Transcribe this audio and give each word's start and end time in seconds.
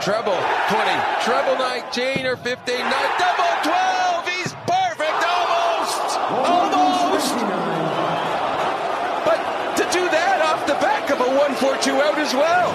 treble 0.00 0.36
20, 0.68 0.90
treble 1.22 1.56
19 1.56 2.26
or 2.26 2.36
15, 2.36 2.78
not 2.78 3.08
double 3.18 3.52
12. 3.62 4.28
He's 4.28 4.52
perfect, 4.66 5.20
almost, 5.24 6.18
almost. 6.30 7.34
But 9.24 9.40
to 9.76 9.84
do 9.92 10.04
that 10.08 10.38
off 10.42 10.66
the 10.66 10.78
back 10.80 11.10
of 11.10 11.20
a 11.20 11.24
1-4-2 11.24 12.00
out 12.00 12.18
as 12.18 12.34
well, 12.34 12.70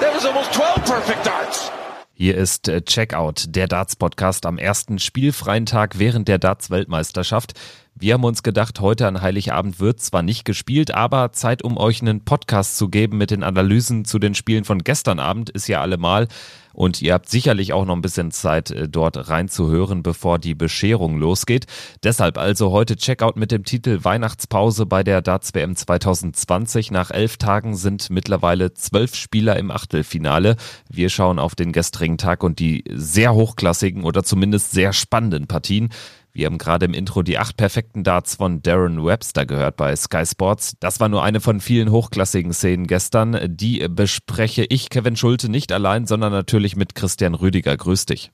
that 0.00 0.12
was 0.14 0.24
almost 0.24 0.52
12 0.52 0.84
perfect 0.84 1.24
darts. 1.24 1.70
Hier 2.18 2.34
ist 2.34 2.68
äh, 2.68 2.80
Checkout, 2.80 3.44
der 3.54 3.68
Darts-Podcast 3.68 4.46
am 4.46 4.56
ersten 4.56 4.98
spielfreien 4.98 5.66
Tag 5.66 5.98
während 5.98 6.28
der 6.28 6.38
Darts-Weltmeisterschaft. 6.38 7.52
Wir 7.98 8.12
haben 8.12 8.24
uns 8.24 8.42
gedacht, 8.42 8.80
heute 8.80 9.06
an 9.06 9.22
Heiligabend 9.22 9.80
wird 9.80 10.00
zwar 10.00 10.20
nicht 10.20 10.44
gespielt, 10.44 10.92
aber 10.92 11.32
Zeit, 11.32 11.62
um 11.62 11.78
euch 11.78 12.02
einen 12.02 12.26
Podcast 12.26 12.76
zu 12.76 12.90
geben 12.90 13.16
mit 13.16 13.30
den 13.30 13.42
Analysen 13.42 14.04
zu 14.04 14.18
den 14.18 14.34
Spielen 14.34 14.64
von 14.64 14.84
gestern 14.84 15.18
Abend 15.18 15.48
ist 15.48 15.66
ja 15.66 15.80
allemal. 15.80 16.28
Und 16.74 17.00
ihr 17.00 17.14
habt 17.14 17.30
sicherlich 17.30 17.72
auch 17.72 17.86
noch 17.86 17.96
ein 17.96 18.02
bisschen 18.02 18.32
Zeit, 18.32 18.70
äh, 18.70 18.86
dort 18.86 19.30
reinzuhören, 19.30 20.02
bevor 20.02 20.38
die 20.38 20.54
Bescherung 20.54 21.16
losgeht. 21.18 21.64
Deshalb 22.02 22.36
also 22.36 22.70
heute 22.70 22.96
Checkout 22.96 23.36
mit 23.36 23.50
dem 23.50 23.64
Titel 23.64 24.00
Weihnachtspause 24.02 24.84
bei 24.84 25.02
der 25.02 25.22
Darts 25.22 25.54
WM 25.54 25.74
2020. 25.74 26.90
Nach 26.90 27.10
elf 27.10 27.38
Tagen 27.38 27.76
sind 27.76 28.10
mittlerweile 28.10 28.74
zwölf 28.74 29.14
Spieler 29.14 29.56
im 29.56 29.70
Achtelfinale. 29.70 30.56
Wir 30.90 31.08
schauen 31.08 31.38
auf 31.38 31.54
den 31.54 31.72
gestrigen 31.72 32.18
Tag 32.18 32.44
und 32.44 32.58
die 32.58 32.84
sehr 32.92 33.32
hochklassigen 33.32 34.04
oder 34.04 34.22
zumindest 34.22 34.72
sehr 34.72 34.92
spannenden 34.92 35.46
Partien. 35.46 35.88
Wir 36.36 36.44
haben 36.44 36.58
gerade 36.58 36.84
im 36.84 36.92
Intro 36.92 37.22
die 37.22 37.38
acht 37.38 37.56
perfekten 37.56 38.04
Darts 38.04 38.34
von 38.34 38.60
Darren 38.60 39.02
Webster 39.02 39.46
gehört 39.46 39.78
bei 39.78 39.96
Sky 39.96 40.26
Sports. 40.26 40.76
Das 40.80 41.00
war 41.00 41.08
nur 41.08 41.22
eine 41.22 41.40
von 41.40 41.60
vielen 41.60 41.90
hochklassigen 41.90 42.52
Szenen 42.52 42.86
gestern. 42.86 43.38
Die 43.46 43.88
bespreche 43.88 44.66
ich, 44.68 44.90
Kevin 44.90 45.16
Schulte, 45.16 45.50
nicht 45.50 45.72
allein, 45.72 46.04
sondern 46.04 46.32
natürlich 46.32 46.76
mit 46.76 46.94
Christian 46.94 47.34
Rüdiger. 47.34 47.74
Grüß 47.74 48.04
dich. 48.04 48.32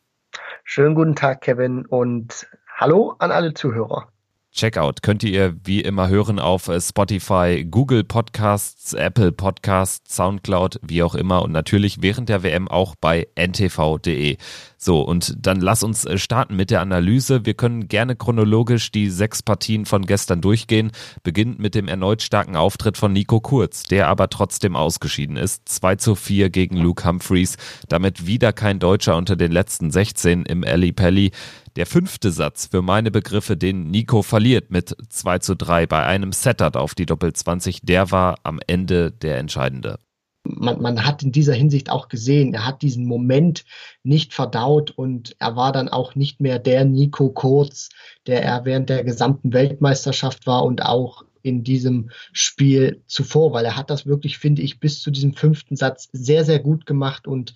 Schönen 0.64 0.97
guten 0.97 1.14
Tag, 1.14 1.42
Kevin, 1.42 1.86
und 1.86 2.48
hallo 2.77 3.14
an 3.20 3.31
alle 3.31 3.55
Zuhörer. 3.55 4.09
Checkout 4.50 5.03
könnt 5.03 5.22
ihr 5.22 5.56
wie 5.64 5.81
immer 5.81 6.09
hören 6.09 6.39
auf 6.39 6.70
Spotify, 6.78 7.64
Google 7.70 8.05
Podcasts, 8.05 8.92
Apple 8.92 9.33
Podcasts, 9.33 10.14
Soundcloud, 10.14 10.78
wie 10.83 11.03
auch 11.03 11.14
immer 11.14 11.41
und 11.42 11.53
natürlich 11.53 12.03
während 12.03 12.28
der 12.28 12.42
WM 12.42 12.69
auch 12.69 12.94
bei 13.00 13.28
ntv.de. 13.34 14.37
So, 14.84 15.00
und 15.02 15.36
dann 15.38 15.61
lass 15.61 15.84
uns 15.84 16.05
äh, 16.05 16.19
starten 16.19 16.56
mit 16.56 16.72
der 16.72 16.80
Analyse. 16.80 17.47
Wir 17.47 17.55
können 17.55 17.86
gerne 17.86 18.16
chronologisch 18.16 18.91
die 18.91 19.11
sechs 19.11 19.41
Partien 19.41 19.86
von 19.86 20.06
gestern 20.06 20.41
durchgehen. 20.41 20.91
Beginnt 21.22 21.61
mit 21.61 21.77
dem 21.77 21.86
erneut 21.86 22.20
starken 22.20 22.56
Auftritt 22.56 22.98
von 22.98 23.12
Nico 23.12 23.38
Kurz, 23.38 23.84
der 23.84 24.08
aber 24.08 24.28
trotzdem 24.28 24.75
ausgeschieden 24.75 25.36
ist. 25.36 25.69
2 25.69 25.94
zu 25.94 26.14
4 26.16 26.50
gegen 26.50 26.78
Luke 26.78 27.05
Humphreys. 27.05 27.58
Damit 27.88 28.27
wieder 28.27 28.53
kein 28.53 28.80
Deutscher 28.80 29.16
unter 29.16 29.36
den 29.36 29.53
letzten 29.53 29.92
16 29.92 30.47
im 30.47 30.64
Ali 30.64 30.91
Pelli. 30.91 31.30
Der 31.77 31.86
fünfte 31.86 32.33
Satz 32.33 32.66
für 32.66 32.83
meine 32.83 33.12
Begriffe, 33.12 33.56
den 33.56 33.88
Nico 33.88 34.22
verliert 34.22 34.72
mit 34.72 34.97
2 35.10 35.38
zu 35.38 35.55
3 35.55 35.86
bei 35.86 36.05
einem 36.05 36.33
Setup 36.33 36.75
auf 36.75 36.97
die 36.97 37.06
Doppel 37.06 37.33
20, 37.33 37.83
der 37.83 38.10
war 38.10 38.41
am 38.42 38.58
Ende 38.66 39.12
der 39.12 39.38
entscheidende. 39.38 40.00
Man, 40.44 40.82
man 40.82 41.04
hat 41.04 41.22
in 41.22 41.32
dieser 41.32 41.54
Hinsicht 41.54 41.90
auch 41.90 42.08
gesehen, 42.08 42.52
er 42.52 42.66
hat 42.66 42.82
diesen 42.82 43.06
Moment 43.06 43.64
nicht 44.02 44.34
verdaut 44.34 44.90
und 44.90 45.36
er 45.38 45.54
war 45.56 45.72
dann 45.72 45.88
auch 45.88 46.14
nicht 46.14 46.40
mehr 46.40 46.58
der 46.58 46.84
Nico 46.84 47.30
Kurz, 47.30 47.90
der 48.26 48.42
er 48.42 48.64
während 48.64 48.90
der 48.90 49.04
gesamten 49.04 49.52
Weltmeisterschaft 49.52 50.46
war 50.46 50.64
und 50.64 50.82
auch 50.82 51.24
in 51.42 51.64
diesem 51.64 52.10
Spiel 52.32 53.02
zuvor, 53.06 53.52
weil 53.52 53.64
er 53.64 53.76
hat 53.76 53.90
das 53.90 54.06
wirklich, 54.06 54.38
finde 54.38 54.62
ich, 54.62 54.80
bis 54.80 55.00
zu 55.00 55.10
diesem 55.10 55.34
fünften 55.34 55.76
Satz 55.76 56.08
sehr, 56.12 56.44
sehr 56.44 56.60
gut 56.60 56.86
gemacht 56.86 57.26
und 57.26 57.54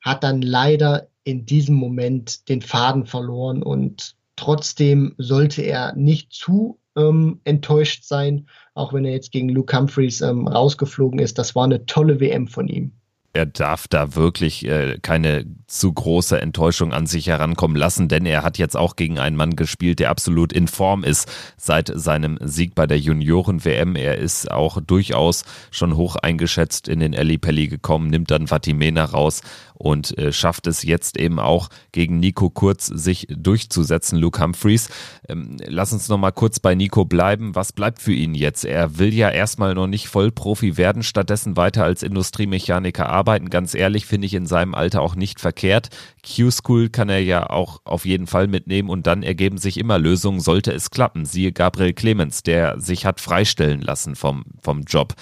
hat 0.00 0.24
dann 0.24 0.42
leider 0.42 1.08
in 1.24 1.44
diesem 1.44 1.74
Moment 1.76 2.48
den 2.48 2.62
Faden 2.62 3.06
verloren 3.06 3.62
und 3.62 4.16
trotzdem 4.36 5.14
sollte 5.18 5.62
er 5.62 5.94
nicht 5.94 6.32
zu 6.32 6.79
ähm, 6.96 7.40
enttäuscht 7.44 8.04
sein, 8.04 8.48
auch 8.74 8.92
wenn 8.92 9.04
er 9.04 9.12
jetzt 9.12 9.32
gegen 9.32 9.48
Luke 9.48 9.76
Humphreys 9.76 10.20
ähm, 10.20 10.46
rausgeflogen 10.48 11.18
ist. 11.18 11.38
Das 11.38 11.54
war 11.54 11.64
eine 11.64 11.86
tolle 11.86 12.20
WM 12.20 12.48
von 12.48 12.68
ihm 12.68 12.92
er 13.32 13.46
darf 13.46 13.86
da 13.86 14.16
wirklich 14.16 14.66
äh, 14.66 14.98
keine 15.00 15.46
zu 15.68 15.92
große 15.92 16.40
Enttäuschung 16.40 16.92
an 16.92 17.06
sich 17.06 17.28
herankommen 17.28 17.76
lassen, 17.76 18.08
denn 18.08 18.26
er 18.26 18.42
hat 18.42 18.58
jetzt 18.58 18.76
auch 18.76 18.96
gegen 18.96 19.20
einen 19.20 19.36
Mann 19.36 19.54
gespielt, 19.54 20.00
der 20.00 20.10
absolut 20.10 20.52
in 20.52 20.66
Form 20.66 21.04
ist 21.04 21.30
seit 21.56 21.92
seinem 21.94 22.38
Sieg 22.40 22.74
bei 22.74 22.86
der 22.88 22.98
Junioren-WM. 22.98 23.94
Er 23.94 24.18
ist 24.18 24.50
auch 24.50 24.80
durchaus 24.80 25.44
schon 25.70 25.96
hoch 25.96 26.16
eingeschätzt 26.16 26.88
in 26.88 26.98
den 26.98 27.12
Pelli 27.40 27.68
gekommen, 27.68 28.10
nimmt 28.10 28.32
dann 28.32 28.48
Vatimena 28.48 29.04
raus 29.04 29.42
und 29.80 30.16
äh, 30.18 30.32
schafft 30.32 30.66
es 30.66 30.82
jetzt 30.82 31.16
eben 31.16 31.38
auch 31.38 31.68
gegen 31.92 32.20
Nico 32.20 32.50
Kurz 32.50 32.86
sich 32.86 33.26
durchzusetzen, 33.30 34.18
Luke 34.18 34.40
Humphreys. 34.42 34.90
Ähm, 35.28 35.56
lass 35.66 35.92
uns 35.92 36.08
noch 36.08 36.18
mal 36.18 36.30
kurz 36.30 36.60
bei 36.60 36.74
Nico 36.74 37.04
bleiben. 37.04 37.54
Was 37.54 37.72
bleibt 37.72 38.00
für 38.00 38.12
ihn 38.12 38.34
jetzt? 38.34 38.64
Er 38.64 38.98
will 38.98 39.14
ja 39.14 39.30
erstmal 39.30 39.74
noch 39.74 39.86
nicht 39.86 40.08
Vollprofi 40.08 40.76
werden, 40.76 41.02
stattdessen 41.02 41.56
weiter 41.56 41.84
als 41.84 42.02
Industriemechaniker 42.02 43.08
arbeiten 43.08 43.40
arbeiten, 43.40 43.50
ganz 43.50 43.74
ehrlich, 43.74 44.06
finde 44.06 44.26
ich 44.26 44.34
in 44.34 44.46
seinem 44.46 44.74
Alter 44.74 45.02
auch 45.02 45.14
nicht 45.14 45.40
verkehrt. 45.40 45.88
Q-School 46.26 46.88
kann 46.88 47.08
er 47.08 47.20
ja 47.20 47.48
auch 47.48 47.80
auf 47.84 48.04
jeden 48.04 48.26
Fall 48.26 48.48
mitnehmen 48.48 48.88
und 48.88 49.06
dann 49.06 49.22
ergeben 49.22 49.58
sich 49.58 49.78
immer 49.78 49.98
Lösungen, 49.98 50.40
sollte 50.40 50.72
es 50.72 50.90
klappen. 50.90 51.24
Siehe 51.24 51.52
Gabriel 51.52 51.92
Clemens, 51.92 52.42
der 52.42 52.80
sich 52.80 53.06
hat 53.06 53.20
freistellen 53.20 53.80
lassen 53.80 54.16
vom, 54.16 54.44
vom 54.60 54.82
Job. 54.82 55.14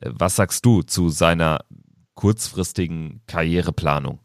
Äh, 0.00 0.10
was 0.12 0.36
sagst 0.36 0.64
du 0.64 0.82
zu 0.82 1.08
seiner 1.08 1.60
kurzfristigen 2.14 3.22
Karriereplanung? 3.26 4.20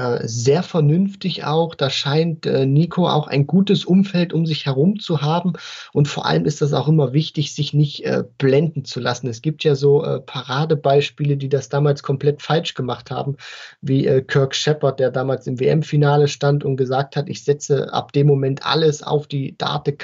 Äh, 0.00 0.26
sehr 0.26 0.62
vernünftig 0.62 1.44
auch. 1.44 1.74
Da 1.74 1.90
scheint 1.90 2.46
äh, 2.46 2.64
Nico 2.64 3.06
auch 3.06 3.26
ein 3.26 3.46
gutes 3.46 3.84
Umfeld 3.84 4.32
um 4.32 4.46
sich 4.46 4.64
herum 4.64 4.98
zu 4.98 5.20
haben. 5.20 5.52
Und 5.92 6.08
vor 6.08 6.24
allem 6.24 6.46
ist 6.46 6.62
das 6.62 6.72
auch 6.72 6.88
immer 6.88 7.12
wichtig, 7.12 7.54
sich 7.54 7.74
nicht 7.74 8.04
äh, 8.06 8.24
blenden 8.38 8.86
zu 8.86 8.98
lassen. 8.98 9.28
Es 9.28 9.42
gibt 9.42 9.62
ja 9.62 9.74
so 9.74 10.00
Paradebeispiele, 10.24 11.36
die 11.36 11.48
das 11.48 11.68
damals 11.68 12.02
komplett 12.02 12.40
falsch 12.40 12.74
gemacht 12.74 13.10
haben, 13.10 13.36
wie 13.80 14.04
Kirk 14.22 14.54
Shepard, 14.54 14.98
der 14.98 15.10
damals 15.10 15.46
im 15.46 15.60
WM-Finale 15.60 16.28
stand 16.28 16.64
und 16.64 16.76
gesagt 16.76 17.16
hat, 17.16 17.28
ich 17.28 17.44
setze 17.44 17.92
ab 17.92 18.12
dem 18.12 18.26
Moment 18.26 18.64
alles 18.64 19.02
auf 19.02 19.26
die, 19.26 19.56
Date, 19.58 19.98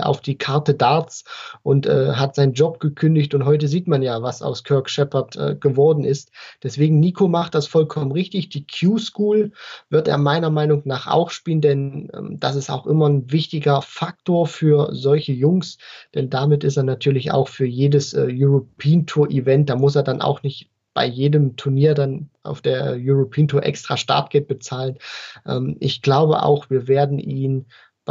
auf 0.00 0.20
die 0.20 0.36
Karte 0.36 0.74
Darts 0.74 1.24
und 1.62 1.88
hat 1.88 2.34
seinen 2.34 2.52
Job 2.52 2.80
gekündigt. 2.80 3.34
Und 3.34 3.44
heute 3.44 3.68
sieht 3.68 3.88
man 3.88 4.02
ja, 4.02 4.22
was 4.22 4.42
aus 4.42 4.64
Kirk 4.64 4.88
Shepard 4.88 5.60
geworden 5.60 6.04
ist. 6.04 6.30
Deswegen, 6.62 7.00
Nico 7.00 7.28
macht 7.28 7.54
das 7.54 7.66
vollkommen 7.66 8.12
richtig. 8.12 8.50
Die 8.50 8.66
Q-School 8.66 9.39
wird 9.88 10.08
er 10.08 10.18
meiner 10.18 10.50
Meinung 10.50 10.82
nach 10.84 11.06
auch 11.06 11.30
spielen, 11.30 11.60
denn 11.60 12.10
ähm, 12.14 12.38
das 12.40 12.56
ist 12.56 12.70
auch 12.70 12.86
immer 12.86 13.08
ein 13.08 13.30
wichtiger 13.30 13.82
Faktor 13.82 14.46
für 14.46 14.90
solche 14.92 15.32
Jungs, 15.32 15.78
denn 16.14 16.30
damit 16.30 16.64
ist 16.64 16.76
er 16.76 16.84
natürlich 16.84 17.32
auch 17.32 17.48
für 17.48 17.66
jedes 17.66 18.14
äh, 18.14 18.28
European 18.30 19.06
Tour 19.06 19.30
Event, 19.30 19.70
da 19.70 19.76
muss 19.76 19.96
er 19.96 20.02
dann 20.02 20.20
auch 20.20 20.42
nicht 20.42 20.70
bei 20.92 21.06
jedem 21.06 21.56
Turnier 21.56 21.94
dann 21.94 22.30
auf 22.42 22.60
der 22.60 22.96
European 22.98 23.48
Tour 23.48 23.62
extra 23.62 23.96
Startgeld 23.96 24.48
bezahlen. 24.48 24.98
Ähm, 25.46 25.76
ich 25.80 26.02
glaube 26.02 26.42
auch, 26.42 26.68
wir 26.70 26.88
werden 26.88 27.18
ihn 27.18 27.66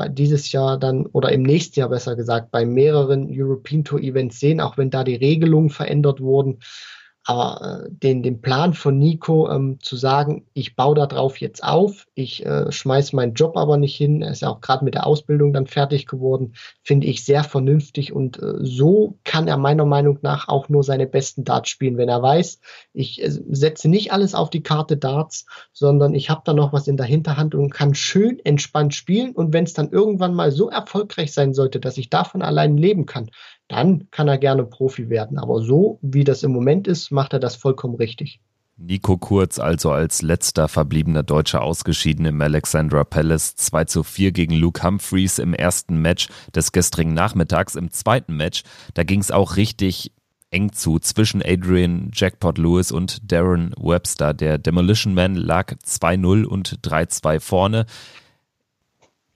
dieses 0.07 0.53
Jahr 0.53 0.79
dann 0.79 1.07
oder 1.07 1.31
im 1.34 1.44
nächsten 1.44 1.79
Jahr 1.79 1.90
besser 1.90 2.16
gesagt 2.16 2.51
bei 2.51 2.66
mehreren 2.66 3.28
European 3.29 3.84
Tour 3.84 4.00
Events 4.00 4.40
sehen, 4.40 4.61
auch 4.61 4.78
wenn 4.78 4.90
da 4.90 5.03
die 5.03 5.16
Regelungen 5.16 5.69
verändert 5.69 6.22
wurden. 6.22 6.59
Aber 7.29 7.84
äh, 7.85 7.90
den, 7.91 8.23
den 8.23 8.41
Plan 8.41 8.73
von 8.73 8.97
Nico 8.97 9.51
ähm, 9.51 9.78
zu 9.81 9.97
sagen, 9.97 10.47
ich 10.56 10.75
baue 10.75 10.95
darauf 10.95 11.38
jetzt 11.38 11.63
auf, 11.63 12.07
ich 12.16 12.44
äh, 12.44 12.72
schmeiße 12.72 13.16
meinen 13.16 13.35
Job 13.35 13.56
aber 13.56 13.78
nicht 13.78 13.95
hin, 13.95 14.23
er 14.23 14.31
ist 14.31 14.41
ja 14.41 14.50
auch 14.50 14.62
gerade 14.62 14.84
mit 14.84 14.95
der 14.95 15.06
Ausbildung 15.06 15.53
dann 15.53 15.67
fertig 15.67 16.07
geworden, 16.07 16.53
finde 16.81 17.06
ich 17.06 17.23
sehr 17.23 17.44
vernünftig 17.44 18.13
und 18.13 18.41
äh, 18.41 18.56
so 18.62 19.19
kann 19.25 19.47
er 19.47 19.57
meiner 19.57 19.85
Meinung 19.85 20.17
nach 20.23 20.47
auch 20.47 20.69
nur 20.69 20.81
seine 20.81 21.06
besten 21.06 21.44
Darts 21.44 21.69
spielen, 21.69 21.97
wenn 21.97 22.09
er 22.09 22.23
weiß, 22.23 22.62
ich 22.94 23.22
äh, 23.22 23.29
setze 23.29 23.90
nicht 23.90 24.11
alles 24.11 24.34
auf 24.34 24.49
die 24.49 24.64
Karte 24.64 24.97
Darts, 24.97 25.46
sondern 25.72 26.16
ich 26.16 26.32
habe 26.32 26.41
da 26.46 26.53
noch 26.53 26.73
was 26.73 26.87
in 26.87 26.97
der 26.97 27.05
Hinterhand 27.05 27.53
und 27.53 27.70
kann 27.70 27.93
schön 27.93 28.40
entspannt 28.43 28.96
spielen. 28.96 29.34
Und 29.34 29.53
wenn 29.53 29.66
es 29.66 29.73
dann 29.73 29.91
irgendwann 29.91 30.34
mal 30.34 30.52
so 30.52 30.67
erfolgreich 30.70 31.32
sein 31.32 31.53
sollte, 31.53 31.79
dass 31.79 31.99
ich 31.99 32.09
davon 32.09 32.41
allein 32.41 32.75
leben 32.75 33.05
kann, 33.05 33.29
dann 33.70 34.08
kann 34.12 34.28
er 34.28 34.38
gerne 34.38 34.66
Profi 34.66 35.10
werden. 35.10 35.38
Aber 35.38 35.62
so 35.62 36.00
wie 36.02 36.26
das 36.26 36.44
im 36.44 36.52
Moment 36.52 36.88
ist, 36.88 37.12
macht 37.12 37.32
er 37.32 37.40
das 37.40 37.56
vollkommen 37.56 37.96
richtig. 37.96 38.42
Nico 38.82 39.18
Kurz 39.18 39.60
also 39.60 39.92
als 39.92 40.22
letzter 40.22 40.70
verbliebener 40.70 41.22
Deutscher 41.22 41.62
ausgeschieden 41.62 42.26
im 42.26 42.42
Alexandra 42.42 43.04
Palace 43.04 43.56
2 43.56 43.86
zu 43.86 44.04
4 44.04 44.32
gegen 44.32 44.56
Luke 44.56 44.82
Humphreys 44.82 45.38
im 45.38 45.54
ersten 45.54 46.02
Match 46.02 46.30
des 46.56 46.72
gestrigen 46.72 47.14
Nachmittags. 47.14 47.76
Im 47.76 47.92
zweiten 47.92 48.38
Match, 48.38 48.64
da 48.94 49.04
ging 49.04 49.20
es 49.20 49.32
auch 49.32 49.58
richtig 49.58 50.14
eng 50.50 50.72
zu 50.72 50.98
zwischen 50.98 51.44
Adrian 51.46 52.10
Jackpot 52.14 52.58
Lewis 52.58 52.92
und 52.92 53.32
Darren 53.32 53.74
Webster. 53.78 54.34
Der 54.34 54.58
Demolition 54.58 55.14
Man 55.14 55.36
lag 55.36 55.74
2-0 55.86 56.46
und 56.46 56.80
3-2 56.82 57.40
vorne 57.40 57.86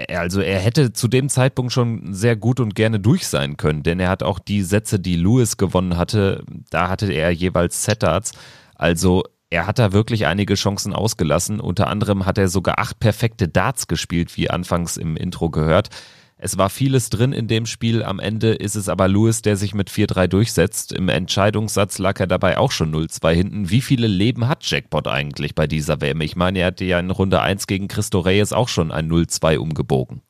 also 0.09 0.41
er 0.41 0.59
hätte 0.59 0.93
zu 0.93 1.07
dem 1.07 1.29
Zeitpunkt 1.29 1.71
schon 1.71 2.13
sehr 2.13 2.35
gut 2.35 2.59
und 2.59 2.75
gerne 2.75 2.99
durch 2.99 3.27
sein 3.27 3.57
können, 3.57 3.83
denn 3.83 3.99
er 3.99 4.09
hat 4.09 4.23
auch 4.23 4.39
die 4.39 4.63
Sätze, 4.63 4.99
die 4.99 5.15
Lewis 5.15 5.57
gewonnen 5.57 5.97
hatte, 5.97 6.43
da 6.69 6.89
hatte 6.89 7.11
er 7.11 7.31
jeweils 7.31 7.83
Setards. 7.83 8.33
Also 8.75 9.23
er 9.49 9.67
hat 9.67 9.77
da 9.77 9.93
wirklich 9.93 10.25
einige 10.25 10.55
Chancen 10.55 10.93
ausgelassen. 10.93 11.59
Unter 11.59 11.87
anderem 11.87 12.25
hat 12.25 12.39
er 12.39 12.47
sogar 12.47 12.79
acht 12.79 12.99
perfekte 12.99 13.47
Darts 13.47 13.87
gespielt, 13.87 14.35
wie 14.35 14.49
anfangs 14.49 14.97
im 14.97 15.15
Intro 15.15 15.51
gehört. 15.51 15.89
Es 16.37 16.57
war 16.57 16.69
vieles 16.69 17.09
drin 17.09 17.31
in 17.31 17.47
dem 17.47 17.65
Spiel. 17.65 18.03
Am 18.03 18.19
Ende 18.19 18.53
ist 18.53 18.75
es 18.75 18.89
aber 18.89 19.07
Lewis, 19.07 19.41
der 19.41 19.55
sich 19.55 19.73
mit 19.73 19.89
4-3 19.89 20.27
durchsetzt. 20.27 20.91
Im 20.91 21.07
Entscheidungssatz 21.09 21.99
lag 21.99 22.19
er 22.19 22.27
dabei 22.27 22.57
auch 22.57 22.71
schon 22.71 22.93
0-2 22.93 23.31
hinten. 23.33 23.69
Wie 23.69 23.81
viele 23.81 24.07
Leben 24.07 24.47
hat 24.47 24.65
Jackpot 24.69 25.07
eigentlich 25.07 25.55
bei 25.55 25.67
dieser 25.67 26.01
WM? 26.01 26.21
Ich 26.21 26.35
meine, 26.35 26.59
er 26.59 26.67
hatte 26.67 26.85
ja 26.85 26.99
in 26.99 27.11
Runde 27.11 27.41
1 27.41 27.67
gegen 27.67 27.87
Christo 27.87 28.19
Reyes 28.19 28.51
auch 28.51 28.67
schon 28.67 28.91
ein 28.91 29.09
0-2 29.09 29.57
umgebogen. 29.57 30.21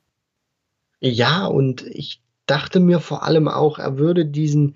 Ja, 0.99 1.45
und 1.47 1.85
ich 1.87 2.21
dachte 2.45 2.79
mir 2.79 2.99
vor 2.99 3.23
allem 3.23 3.47
auch, 3.47 3.79
er 3.79 3.97
würde 3.97 4.25
diesen, 4.25 4.75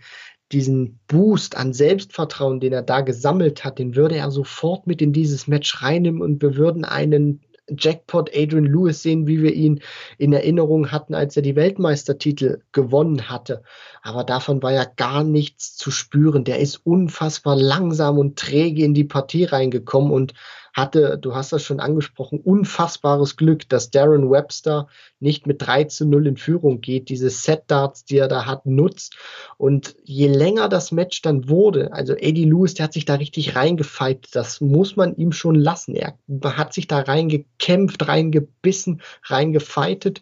diesen 0.52 1.00
Boost 1.08 1.58
an 1.58 1.74
Selbstvertrauen, 1.74 2.60
den 2.60 2.74
er 2.74 2.82
da 2.82 3.02
gesammelt 3.02 3.64
hat, 3.64 3.80
den 3.80 3.96
würde 3.96 4.16
er 4.16 4.32
sofort 4.32 4.88
mit 4.88 5.02
in 5.02 5.14
dieses 5.14 5.48
Match 5.48 5.82
reinnehmen 5.82 6.22
und 6.22 6.42
wir 6.42 6.56
würden 6.56 6.86
einen 6.86 7.42
Jackpot 7.70 8.30
Adrian 8.34 8.66
Lewis 8.66 9.02
sehen, 9.02 9.28
wie 9.28 9.42
wir 9.42 9.54
ihn 9.54 9.82
in 10.18 10.34
Erinnerung 10.34 10.92
hatten, 10.92 11.14
als 11.14 11.36
er 11.36 11.42
die 11.42 11.56
Weltmeistertitel 11.56 12.62
gewonnen 12.72 13.30
hatte. 13.30 13.64
Aber 14.02 14.24
davon 14.24 14.64
war 14.64 14.72
ja 14.72 14.86
gar 14.86 15.24
nichts 15.24 15.76
zu 15.76 15.92
spüren. 15.92 16.44
Der 16.44 16.60
ist 16.60 16.86
unfassbar 16.86 17.56
langsam 17.56 18.18
und 18.18 18.38
träge 18.38 18.84
in 18.84 18.94
die 18.94 19.04
Partie 19.04 19.44
reingekommen 19.44 20.12
und 20.12 20.34
hatte, 20.78 21.18
du 21.18 21.36
hast 21.36 21.52
das 21.52 21.64
schon 21.64 21.80
angesprochen, 21.80 22.40
unfassbares 22.40 23.36
Glück, 23.36 23.68
dass 23.68 23.90
Darren 23.90 24.30
Webster 24.30 24.88
nicht 25.20 25.48
mit 25.48 25.66
3 25.66 25.86
zu 25.86 26.06
0 26.06 26.28
in 26.28 26.38
Führung 26.38 26.80
geht, 26.80 27.10
diese 27.10 27.30
Set-Darts, 27.30 28.06
die 28.06 28.18
er 28.18 28.28
da 28.28 28.46
hat, 28.46 28.66
nutzt. 28.66 29.18
Und 29.58 29.96
je 30.04 30.28
länger 30.28 30.70
das 30.70 30.92
Match 30.92 31.24
dann 31.24 31.50
wurde, 31.50 31.92
also 31.92 32.14
Eddie 32.14 32.46
Lewis, 32.46 32.76
der 32.76 32.86
hat 32.86 32.94
sich 32.94 33.06
da 33.06 33.16
richtig 33.16 33.56
reingefeit, 33.56 34.28
das 34.34 34.62
muss 34.62 34.96
man 34.96 35.16
ihm 35.16 35.32
schon 35.32 35.56
lassen. 35.56 35.96
Er 35.96 36.14
hat 36.44 36.74
sich 36.74 36.88
da 36.88 37.00
reingekämpft, 37.00 38.08
reingebissen, 38.08 39.02
reingefeitet 39.24 40.22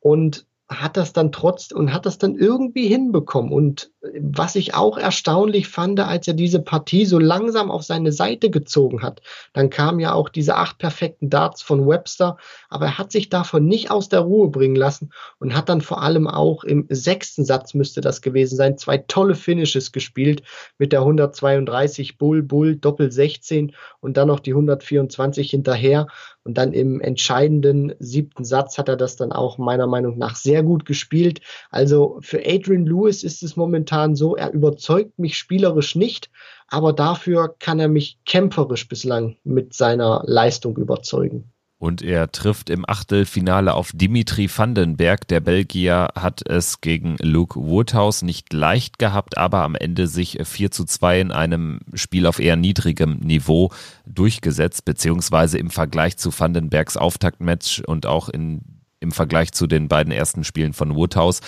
und 0.00 0.46
hat 0.68 0.96
das 0.96 1.12
dann 1.12 1.30
trotz 1.30 1.70
und 1.70 1.92
hat 1.92 2.06
das 2.06 2.18
dann 2.18 2.34
irgendwie 2.34 2.88
hinbekommen. 2.88 3.52
Und 3.52 3.91
was 4.20 4.56
ich 4.56 4.74
auch 4.74 4.98
erstaunlich 4.98 5.68
fand, 5.68 6.00
als 6.00 6.26
er 6.26 6.34
diese 6.34 6.60
Partie 6.60 7.06
so 7.06 7.18
langsam 7.18 7.70
auf 7.70 7.84
seine 7.84 8.10
Seite 8.10 8.50
gezogen 8.50 9.02
hat, 9.02 9.22
dann 9.52 9.70
kamen 9.70 10.00
ja 10.00 10.12
auch 10.12 10.28
diese 10.28 10.56
acht 10.56 10.78
perfekten 10.78 11.30
Darts 11.30 11.62
von 11.62 11.86
Webster, 11.86 12.36
aber 12.68 12.86
er 12.86 12.98
hat 12.98 13.12
sich 13.12 13.28
davon 13.28 13.66
nicht 13.66 13.90
aus 13.90 14.08
der 14.08 14.20
Ruhe 14.20 14.48
bringen 14.48 14.74
lassen 14.74 15.12
und 15.38 15.54
hat 15.54 15.68
dann 15.68 15.80
vor 15.80 16.02
allem 16.02 16.26
auch 16.26 16.64
im 16.64 16.86
sechsten 16.88 17.44
Satz 17.44 17.74
müsste 17.74 18.00
das 18.00 18.22
gewesen 18.22 18.56
sein, 18.56 18.76
zwei 18.76 18.98
tolle 18.98 19.36
Finishes 19.36 19.92
gespielt 19.92 20.42
mit 20.78 20.92
der 20.92 21.00
132 21.00 22.18
Bull 22.18 22.42
Bull 22.42 22.76
Doppel 22.76 23.12
16 23.12 23.72
und 24.00 24.16
dann 24.16 24.28
noch 24.28 24.40
die 24.40 24.52
124 24.52 25.48
hinterher 25.48 26.08
und 26.44 26.58
dann 26.58 26.72
im 26.72 27.00
entscheidenden 27.00 27.94
siebten 28.00 28.44
Satz 28.44 28.78
hat 28.78 28.88
er 28.88 28.96
das 28.96 29.14
dann 29.14 29.30
auch 29.30 29.58
meiner 29.58 29.86
Meinung 29.86 30.18
nach 30.18 30.34
sehr 30.34 30.64
gut 30.64 30.84
gespielt. 30.84 31.40
Also 31.70 32.18
für 32.20 32.42
Adrian 32.44 32.84
Lewis 32.84 33.22
ist 33.22 33.44
es 33.44 33.54
momentan 33.54 33.91
so, 34.16 34.36
er 34.36 34.52
überzeugt 34.52 35.18
mich 35.18 35.36
spielerisch 35.36 35.94
nicht, 35.94 36.30
aber 36.68 36.92
dafür 36.92 37.54
kann 37.58 37.78
er 37.78 37.88
mich 37.88 38.18
kämpferisch 38.24 38.88
bislang 38.88 39.36
mit 39.44 39.74
seiner 39.74 40.22
Leistung 40.26 40.76
überzeugen. 40.76 41.52
Und 41.82 42.00
er 42.00 42.30
trifft 42.30 42.70
im 42.70 42.88
Achtelfinale 42.88 43.74
auf 43.74 43.90
Dimitri 43.92 44.48
Vandenberg. 44.48 45.26
Der 45.26 45.40
Belgier 45.40 46.10
hat 46.14 46.40
es 46.48 46.80
gegen 46.80 47.16
Luke 47.20 47.58
Woodhouse 47.58 48.22
nicht 48.22 48.52
leicht 48.52 49.00
gehabt, 49.00 49.36
aber 49.36 49.64
am 49.64 49.74
Ende 49.74 50.06
sich 50.06 50.38
4 50.40 50.70
zu 50.70 50.84
2 50.84 51.20
in 51.20 51.32
einem 51.32 51.80
Spiel 51.94 52.26
auf 52.26 52.38
eher 52.38 52.54
niedrigem 52.54 53.18
Niveau 53.18 53.72
durchgesetzt, 54.06 54.84
beziehungsweise 54.84 55.58
im 55.58 55.70
Vergleich 55.70 56.16
zu 56.18 56.30
Vandenbergs 56.30 56.96
Auftaktmatch 56.96 57.82
und 57.84 58.06
auch 58.06 58.28
in, 58.28 58.60
im 59.00 59.10
Vergleich 59.10 59.50
zu 59.50 59.66
den 59.66 59.88
beiden 59.88 60.12
ersten 60.12 60.44
Spielen 60.44 60.74
von 60.74 60.94
Woodhouse 60.94 61.40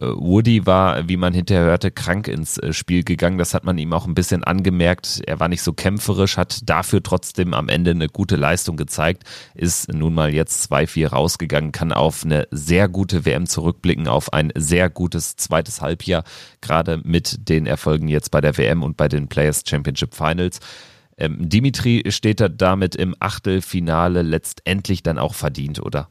Woody 0.00 0.66
war, 0.66 1.08
wie 1.08 1.16
man 1.16 1.32
hinterher 1.32 1.64
hörte, 1.64 1.90
krank 1.90 2.28
ins 2.28 2.58
äh, 2.58 2.72
Spiel 2.72 3.02
gegangen. 3.02 3.38
Das 3.38 3.54
hat 3.54 3.64
man 3.64 3.78
ihm 3.78 3.92
auch 3.92 4.06
ein 4.06 4.14
bisschen 4.14 4.44
angemerkt. 4.44 5.22
Er 5.26 5.40
war 5.40 5.48
nicht 5.48 5.62
so 5.62 5.72
kämpferisch, 5.72 6.36
hat 6.36 6.68
dafür 6.68 7.02
trotzdem 7.02 7.54
am 7.54 7.68
Ende 7.68 7.92
eine 7.92 8.08
gute 8.08 8.36
Leistung 8.36 8.76
gezeigt, 8.76 9.24
ist 9.54 9.92
nun 9.92 10.14
mal 10.14 10.34
jetzt 10.34 10.70
2-4 10.70 11.08
rausgegangen, 11.08 11.72
kann 11.72 11.92
auf 11.92 12.24
eine 12.24 12.46
sehr 12.50 12.88
gute 12.88 13.24
WM 13.24 13.46
zurückblicken, 13.46 14.08
auf 14.08 14.32
ein 14.32 14.52
sehr 14.54 14.90
gutes 14.90 15.36
zweites 15.36 15.80
Halbjahr, 15.80 16.24
gerade 16.60 17.00
mit 17.04 17.48
den 17.48 17.66
Erfolgen 17.66 18.08
jetzt 18.08 18.30
bei 18.30 18.40
der 18.40 18.58
WM 18.58 18.82
und 18.82 18.96
bei 18.96 19.08
den 19.08 19.28
Players 19.28 19.62
Championship 19.66 20.14
Finals. 20.14 20.60
Ähm, 21.18 21.48
Dimitri 21.48 22.04
steht 22.10 22.40
da 22.40 22.48
damit 22.48 22.94
im 22.94 23.14
Achtelfinale 23.18 24.22
letztendlich 24.22 25.02
dann 25.02 25.18
auch 25.18 25.34
verdient, 25.34 25.80
oder? 25.80 26.10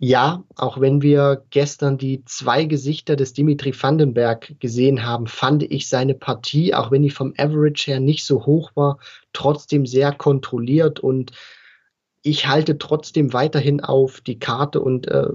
Ja, 0.00 0.44
auch 0.54 0.80
wenn 0.80 1.02
wir 1.02 1.42
gestern 1.50 1.98
die 1.98 2.24
zwei 2.24 2.66
Gesichter 2.66 3.16
des 3.16 3.32
Dimitri 3.32 3.72
Vandenberg 3.74 4.54
gesehen 4.60 5.04
haben, 5.04 5.26
fand 5.26 5.64
ich 5.64 5.88
seine 5.88 6.14
Partie, 6.14 6.72
auch 6.72 6.92
wenn 6.92 7.02
die 7.02 7.10
vom 7.10 7.34
Average 7.36 7.90
her 7.90 7.98
nicht 7.98 8.24
so 8.24 8.46
hoch 8.46 8.70
war, 8.76 8.98
trotzdem 9.32 9.86
sehr 9.86 10.12
kontrolliert 10.12 11.00
und 11.00 11.32
ich 12.22 12.46
halte 12.46 12.78
trotzdem 12.78 13.32
weiterhin 13.32 13.80
auf 13.80 14.20
die 14.20 14.38
Karte 14.38 14.80
und, 14.80 15.08
äh, 15.08 15.30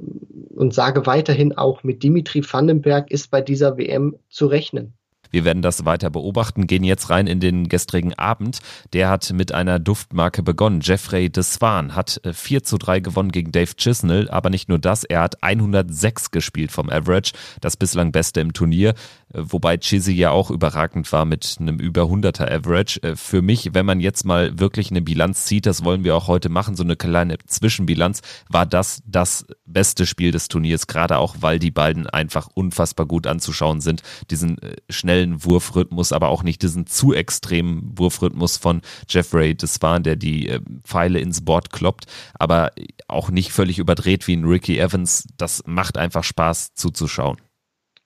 und 0.56 0.74
sage 0.74 1.06
weiterhin 1.06 1.58
auch 1.58 1.84
mit 1.84 2.02
Dimitri 2.02 2.42
Vandenberg 2.42 3.12
ist 3.12 3.32
bei 3.32 3.42
dieser 3.42 3.78
WM 3.78 4.18
zu 4.30 4.48
rechnen. 4.48 4.94
Wir 5.34 5.46
werden 5.46 5.64
das 5.64 5.84
weiter 5.84 6.12
beobachten, 6.12 6.68
gehen 6.68 6.84
jetzt 6.84 7.10
rein 7.10 7.26
in 7.26 7.40
den 7.40 7.68
gestrigen 7.68 8.14
Abend. 8.14 8.60
Der 8.94 9.10
hat 9.10 9.34
mit 9.34 9.52
einer 9.52 9.80
Duftmarke 9.80 10.44
begonnen. 10.44 10.82
Jeffrey 10.82 11.32
de 11.32 11.42
Swan 11.42 11.96
hat 11.96 12.22
4 12.32 12.58
äh, 12.58 12.62
zu 12.62 12.78
3 12.78 13.00
gewonnen 13.00 13.32
gegen 13.32 13.52
Dave 13.52 13.76
Chisnell, 13.76 14.30
aber 14.30 14.52
nicht 14.52 14.70
nur 14.70 14.78
das, 14.78 15.04
er 15.04 15.22
hat 15.22 15.42
106 15.42 16.30
gespielt 16.30 16.72
vom 16.72 16.88
Average, 16.88 17.32
das 17.62 17.78
bislang 17.78 18.12
beste 18.12 18.42
im 18.42 18.54
Turnier, 18.54 18.90
äh, 19.34 19.42
wobei 19.42 19.78
Chizzy 19.78 20.12
ja 20.12 20.30
auch 20.30 20.52
überragend 20.52 21.12
war 21.12 21.26
mit 21.26 21.58
einem 21.60 21.80
über 21.80 22.04
100er 22.04 22.52
Average. 22.52 23.02
Äh, 23.02 23.16
für 23.16 23.42
mich, 23.42 23.74
wenn 23.74 23.88
man 23.88 24.00
jetzt 24.00 24.26
mal 24.26 24.60
wirklich 24.60 24.92
eine 24.92 25.02
Bilanz 25.02 25.46
zieht, 25.46 25.66
das 25.66 25.84
wollen 25.84 26.04
wir 26.04 26.16
auch 26.16 26.28
heute 26.28 26.50
machen, 26.50 26.76
so 26.76 26.84
eine 26.84 26.96
kleine 26.96 27.40
Zwischenbilanz, 27.48 28.22
war 28.50 28.68
das 28.68 29.02
das 29.08 29.48
beste 29.66 30.06
Spiel 30.06 30.32
des 30.32 30.48
Turniers, 30.48 30.86
gerade 30.86 31.18
auch, 31.18 31.38
weil 31.40 31.58
die 31.58 31.72
beiden 31.72 32.06
einfach 32.06 32.50
unfassbar 32.54 33.08
gut 33.08 33.26
anzuschauen 33.26 33.82
sind. 33.82 34.04
Diesen 34.30 34.58
schnellen 34.92 35.23
schnellen 35.24 35.44
Wurfrhythmus, 35.44 36.12
aber 36.12 36.30
auch 36.30 36.44
nicht 36.44 36.62
diesen 36.62 36.86
zu 36.86 37.14
extremen 37.14 37.92
Wurfrhythmus 37.96 38.58
von 38.58 38.82
Jeffrey 39.08 39.56
Desvan, 39.56 40.04
der 40.04 40.16
die 40.16 40.50
äh, 40.50 40.60
Pfeile 40.84 41.20
ins 41.20 41.44
Board 41.44 41.72
kloppt, 41.72 42.06
aber 42.34 42.72
auch 43.08 43.30
nicht 43.30 43.52
völlig 43.52 43.80
überdreht 43.80 44.28
wie 44.28 44.36
ein 44.36 44.46
Ricky 44.46 44.80
Evans. 44.80 45.28
Das 45.38 45.64
macht 45.66 45.98
einfach 45.98 46.24
Spaß 46.24 46.74
zuzuschauen 46.76 47.38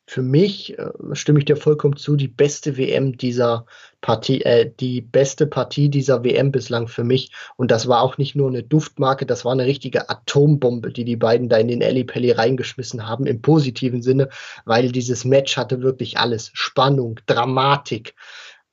für 0.09 0.21
mich, 0.21 0.79
äh, 0.79 0.89
stimme 1.13 1.39
ich 1.39 1.45
dir 1.45 1.57
vollkommen 1.57 1.97
zu, 1.97 2.15
die 2.15 2.29
beste 2.29 2.77
WM 2.77 3.17
dieser 3.17 3.65
Partie, 4.01 4.41
äh, 4.43 4.71
die 4.79 5.01
beste 5.01 5.47
Partie 5.47 5.89
dieser 5.89 6.23
WM 6.23 6.51
bislang 6.51 6.87
für 6.87 7.03
mich. 7.03 7.31
Und 7.55 7.71
das 7.71 7.87
war 7.87 8.01
auch 8.01 8.17
nicht 8.17 8.35
nur 8.35 8.49
eine 8.49 8.63
Duftmarke, 8.63 9.25
das 9.25 9.43
war 9.43 9.51
eine 9.51 9.65
richtige 9.65 10.09
Atombombe, 10.09 10.91
die 10.91 11.05
die 11.05 11.15
beiden 11.15 11.49
da 11.49 11.57
in 11.57 11.67
den 11.67 11.81
Ellie 11.81 12.05
Pelli 12.05 12.31
reingeschmissen 12.31 13.07
haben, 13.07 13.25
im 13.25 13.41
positiven 13.41 14.01
Sinne, 14.01 14.29
weil 14.65 14.91
dieses 14.91 15.25
Match 15.25 15.57
hatte 15.57 15.81
wirklich 15.81 16.17
alles. 16.17 16.51
Spannung, 16.53 17.19
Dramatik, 17.25 18.15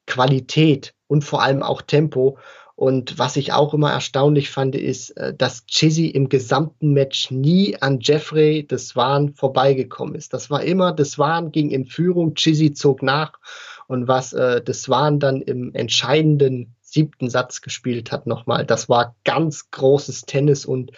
Qualität 0.07 0.95
und 1.07 1.25
vor 1.25 1.43
allem 1.43 1.62
auch 1.62 1.83
Tempo. 1.83 2.38
Und 2.76 3.21
was 3.21 3.37
ich 3.37 3.52
auch 3.52 3.73
immer 3.73 3.93
erstaunlich 3.93 4.50
fand, 4.50 4.75
ist, 4.75 5.11
äh, 5.11 5.33
dass 5.33 5.66
Chizzy 5.66 6.09
im 6.09 6.28
gesamten 6.28 6.93
Match 6.93 7.31
nie 7.31 7.76
an 7.81 8.00
Jeffrey 8.00 8.66
Deswan 8.66 9.33
vorbeigekommen 9.35 10.16
ist. 10.16 10.35
Das 10.35 10.50
war 10.50 10.62
immer, 10.64 10.93
Deswan 10.93 11.52
ging 11.52 11.71
in 11.71 11.87
Führung, 11.87 12.35
Chizzy 12.35 12.73
zog 12.73 13.02
nach. 13.02 13.38
Und 13.87 14.09
was 14.09 14.33
äh, 14.33 14.62
Deswan 14.62 15.21
dann 15.21 15.41
im 15.43 15.75
entscheidenden 15.75 16.75
siebten 16.81 17.29
Satz 17.29 17.61
gespielt 17.61 18.12
hat 18.12 18.26
nochmal, 18.26 18.64
das 18.64 18.88
war 18.88 19.17
ganz 19.25 19.71
großes 19.71 20.23
Tennis. 20.23 20.64
Und 20.64 20.93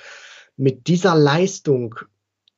mit 0.57 0.89
dieser 0.89 1.15
Leistung 1.15 1.97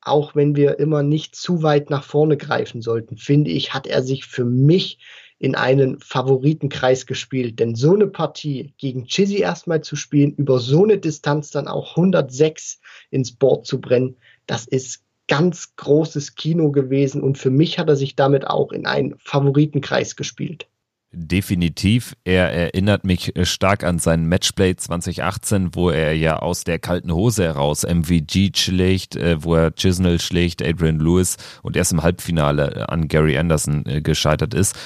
auch 0.08 0.34
wenn 0.34 0.56
wir 0.56 0.78
immer 0.78 1.02
nicht 1.02 1.36
zu 1.36 1.62
weit 1.62 1.90
nach 1.90 2.04
vorne 2.04 2.36
greifen 2.36 2.82
sollten, 2.82 3.16
finde 3.16 3.50
ich, 3.50 3.74
hat 3.74 3.86
er 3.86 4.02
sich 4.02 4.24
für 4.24 4.44
mich 4.44 4.98
in 5.38 5.54
einen 5.54 6.00
Favoritenkreis 6.00 7.06
gespielt. 7.06 7.60
Denn 7.60 7.76
so 7.76 7.94
eine 7.94 8.08
Partie 8.08 8.74
gegen 8.76 9.06
Chizzy 9.06 9.38
erstmal 9.38 9.82
zu 9.82 9.94
spielen, 9.94 10.34
über 10.34 10.58
so 10.58 10.82
eine 10.82 10.98
Distanz 10.98 11.50
dann 11.50 11.68
auch 11.68 11.96
106 11.96 12.80
ins 13.10 13.32
Board 13.32 13.66
zu 13.66 13.80
brennen, 13.80 14.16
das 14.46 14.66
ist 14.66 15.04
ganz 15.28 15.76
großes 15.76 16.34
Kino 16.34 16.72
gewesen 16.72 17.22
und 17.22 17.38
für 17.38 17.50
mich 17.50 17.78
hat 17.78 17.88
er 17.88 17.96
sich 17.96 18.16
damit 18.16 18.46
auch 18.46 18.72
in 18.72 18.86
einen 18.86 19.14
Favoritenkreis 19.18 20.16
gespielt. 20.16 20.68
Definitiv. 21.10 22.14
Er 22.24 22.52
erinnert 22.52 23.04
mich 23.04 23.32
stark 23.44 23.82
an 23.82 23.98
sein 23.98 24.26
Matchplay 24.26 24.76
2018, 24.76 25.74
wo 25.74 25.88
er 25.88 26.12
ja 26.12 26.36
aus 26.36 26.64
der 26.64 26.78
kalten 26.78 27.14
Hose 27.14 27.44
heraus 27.44 27.82
MVG 27.82 28.54
schlägt, 28.54 29.16
äh, 29.16 29.42
wo 29.42 29.54
er 29.54 29.74
Chisnell 29.74 30.20
schlägt, 30.20 30.62
Adrian 30.62 30.98
Lewis 30.98 31.38
und 31.62 31.76
erst 31.76 31.92
im 31.92 32.02
Halbfinale 32.02 32.90
an 32.90 33.08
Gary 33.08 33.38
Anderson 33.38 33.86
äh, 33.86 34.02
gescheitert 34.02 34.52
ist 34.52 34.76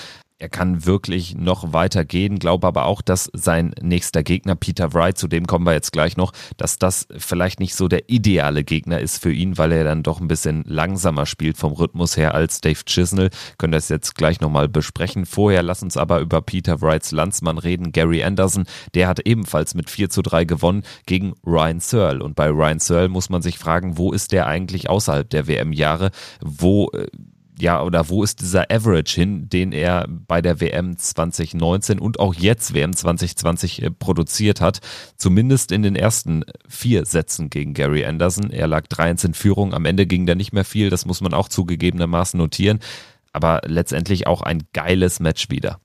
er 0.42 0.48
kann 0.48 0.84
wirklich 0.84 1.36
noch 1.36 1.72
weiter 1.72 2.04
gehen, 2.04 2.40
glaube 2.40 2.66
aber 2.66 2.86
auch, 2.86 3.00
dass 3.00 3.30
sein 3.32 3.76
nächster 3.80 4.24
Gegner, 4.24 4.56
Peter 4.56 4.92
Wright, 4.92 5.16
zu 5.16 5.28
dem 5.28 5.46
kommen 5.46 5.64
wir 5.64 5.72
jetzt 5.72 5.92
gleich 5.92 6.16
noch, 6.16 6.32
dass 6.56 6.80
das 6.80 7.06
vielleicht 7.16 7.60
nicht 7.60 7.76
so 7.76 7.86
der 7.86 8.10
ideale 8.10 8.64
Gegner 8.64 8.98
ist 8.98 9.22
für 9.22 9.32
ihn, 9.32 9.56
weil 9.56 9.70
er 9.70 9.84
dann 9.84 10.02
doch 10.02 10.20
ein 10.20 10.26
bisschen 10.26 10.64
langsamer 10.66 11.26
spielt 11.26 11.58
vom 11.58 11.72
Rhythmus 11.72 12.16
her 12.16 12.34
als 12.34 12.60
Dave 12.60 12.80
Chisnell. 12.84 13.30
Können 13.56 13.72
das 13.72 13.88
jetzt 13.88 14.16
gleich 14.16 14.40
nochmal 14.40 14.68
besprechen. 14.68 15.26
Vorher 15.26 15.62
lass 15.62 15.84
uns 15.84 15.96
aber 15.96 16.18
über 16.18 16.42
Peter 16.42 16.82
Wrights 16.82 17.12
Landsmann 17.12 17.58
reden, 17.58 17.92
Gary 17.92 18.24
Anderson. 18.24 18.64
Der 18.94 19.06
hat 19.06 19.20
ebenfalls 19.24 19.76
mit 19.76 19.90
4 19.90 20.10
zu 20.10 20.22
3 20.22 20.44
gewonnen 20.44 20.82
gegen 21.06 21.34
Ryan 21.46 21.78
Searle. 21.78 22.24
Und 22.24 22.34
bei 22.34 22.48
Ryan 22.48 22.80
Searle 22.80 23.08
muss 23.08 23.30
man 23.30 23.42
sich 23.42 23.60
fragen, 23.60 23.96
wo 23.96 24.12
ist 24.12 24.32
der 24.32 24.48
eigentlich 24.48 24.90
außerhalb 24.90 25.30
der 25.30 25.46
WM-Jahre? 25.46 26.10
Wo 26.40 26.90
äh, 26.90 27.06
ja, 27.62 27.80
oder 27.80 28.08
wo 28.08 28.24
ist 28.24 28.40
dieser 28.40 28.72
Average 28.72 29.14
hin, 29.14 29.48
den 29.48 29.70
er 29.70 30.08
bei 30.08 30.42
der 30.42 30.60
WM 30.60 30.98
2019 30.98 32.00
und 32.00 32.18
auch 32.18 32.34
jetzt 32.34 32.74
WM 32.74 32.92
2020 32.92 33.82
äh, 33.82 33.90
produziert 33.92 34.60
hat? 34.60 34.80
Zumindest 35.16 35.70
in 35.70 35.84
den 35.84 35.94
ersten 35.94 36.44
vier 36.68 37.06
Sätzen 37.06 37.50
gegen 37.50 37.72
Gary 37.72 38.04
Anderson. 38.04 38.50
Er 38.50 38.66
lag 38.66 38.86
3-1 38.88 39.26
in 39.26 39.34
Führung. 39.34 39.74
Am 39.74 39.84
Ende 39.84 40.06
ging 40.06 40.26
da 40.26 40.34
nicht 40.34 40.52
mehr 40.52 40.64
viel. 40.64 40.90
Das 40.90 41.06
muss 41.06 41.20
man 41.20 41.34
auch 41.34 41.48
zugegebenermaßen 41.48 42.36
notieren. 42.36 42.80
Aber 43.32 43.60
letztendlich 43.64 44.26
auch 44.26 44.42
ein 44.42 44.64
geiles 44.72 45.20
Match 45.20 45.48
wieder. 45.48 45.78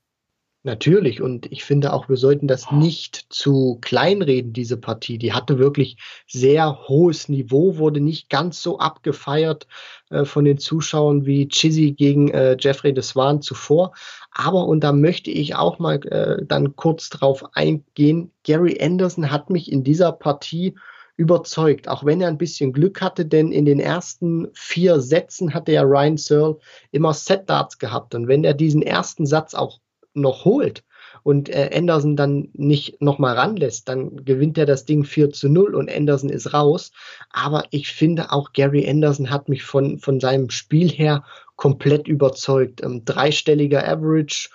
Natürlich, 0.68 1.22
und 1.22 1.50
ich 1.50 1.64
finde 1.64 1.94
auch, 1.94 2.10
wir 2.10 2.18
sollten 2.18 2.46
das 2.46 2.72
nicht 2.72 3.28
zu 3.30 3.78
kleinreden, 3.80 4.52
diese 4.52 4.76
Partie. 4.76 5.18
Die 5.18 5.32
hatte 5.32 5.60
wirklich 5.60 5.96
sehr 6.28 6.90
hohes 6.90 7.30
Niveau, 7.30 7.78
wurde 7.78 8.02
nicht 8.02 8.30
ganz 8.30 8.62
so 8.62 8.78
abgefeiert 8.78 9.66
äh, 10.10 10.26
von 10.26 10.44
den 10.44 10.58
Zuschauern 10.58 11.26
wie 11.26 11.48
Chizzy 11.48 11.94
gegen 11.94 12.32
äh, 12.32 12.58
Jeffrey 12.60 12.94
Deswan 12.94 13.42
zuvor. 13.42 13.94
Aber, 14.30 14.66
und 14.66 14.84
da 14.84 14.92
möchte 14.92 15.32
ich 15.32 15.56
auch 15.56 15.80
mal 15.80 16.06
äh, 16.06 16.46
dann 16.46 16.76
kurz 16.76 17.10
drauf 17.10 17.46
eingehen, 17.54 18.34
Gary 18.44 18.78
Anderson 18.82 19.32
hat 19.32 19.50
mich 19.50 19.72
in 19.72 19.86
dieser 19.86 20.12
Partie 20.12 20.76
überzeugt, 21.16 21.88
auch 21.88 22.04
wenn 22.04 22.20
er 22.20 22.28
ein 22.28 22.38
bisschen 22.38 22.74
Glück 22.74 23.02
hatte, 23.02 23.26
denn 23.26 23.54
in 23.54 23.64
den 23.64 23.80
ersten 23.80 24.50
vier 24.54 25.00
Sätzen 25.00 25.54
hatte 25.54 25.72
ja 25.72 25.84
Ryan 25.84 26.18
Searle 26.18 26.58
immer 26.92 27.14
Set 27.14 27.50
Darts 27.50 27.80
gehabt. 27.80 28.14
Und 28.16 28.28
wenn 28.28 28.44
er 28.44 28.54
diesen 28.54 28.82
ersten 28.82 29.26
Satz 29.26 29.54
auch 29.54 29.80
noch 30.22 30.46
holt 30.46 30.84
und 31.24 31.50
äh, 31.50 31.70
Anderson 31.74 32.16
dann 32.16 32.50
nicht 32.54 33.02
nochmal 33.02 33.36
ranlässt, 33.36 33.90
dann 33.90 34.24
gewinnt 34.24 34.58
er 34.58 34.66
das 34.66 34.86
Ding 34.86 35.04
4 35.04 35.32
zu 35.32 35.50
0 35.50 35.76
und 35.76 35.92
Anderson 35.92 36.30
ist 36.30 36.54
raus. 36.54 36.92
Aber 37.32 37.66
ich 37.72 37.90
finde 37.90 38.32
auch 38.32 38.54
Gary 38.54 38.90
Anderson 38.90 39.30
hat 39.30 39.50
mich 39.50 39.64
von, 39.64 40.00
von 40.00 40.20
seinem 40.20 40.50
Spiel 40.50 40.90
her 40.90 41.24
komplett 41.56 42.08
überzeugt. 42.08 42.82
Ähm, 42.84 43.04
dreistelliger 43.04 43.88
Average, 43.88 44.50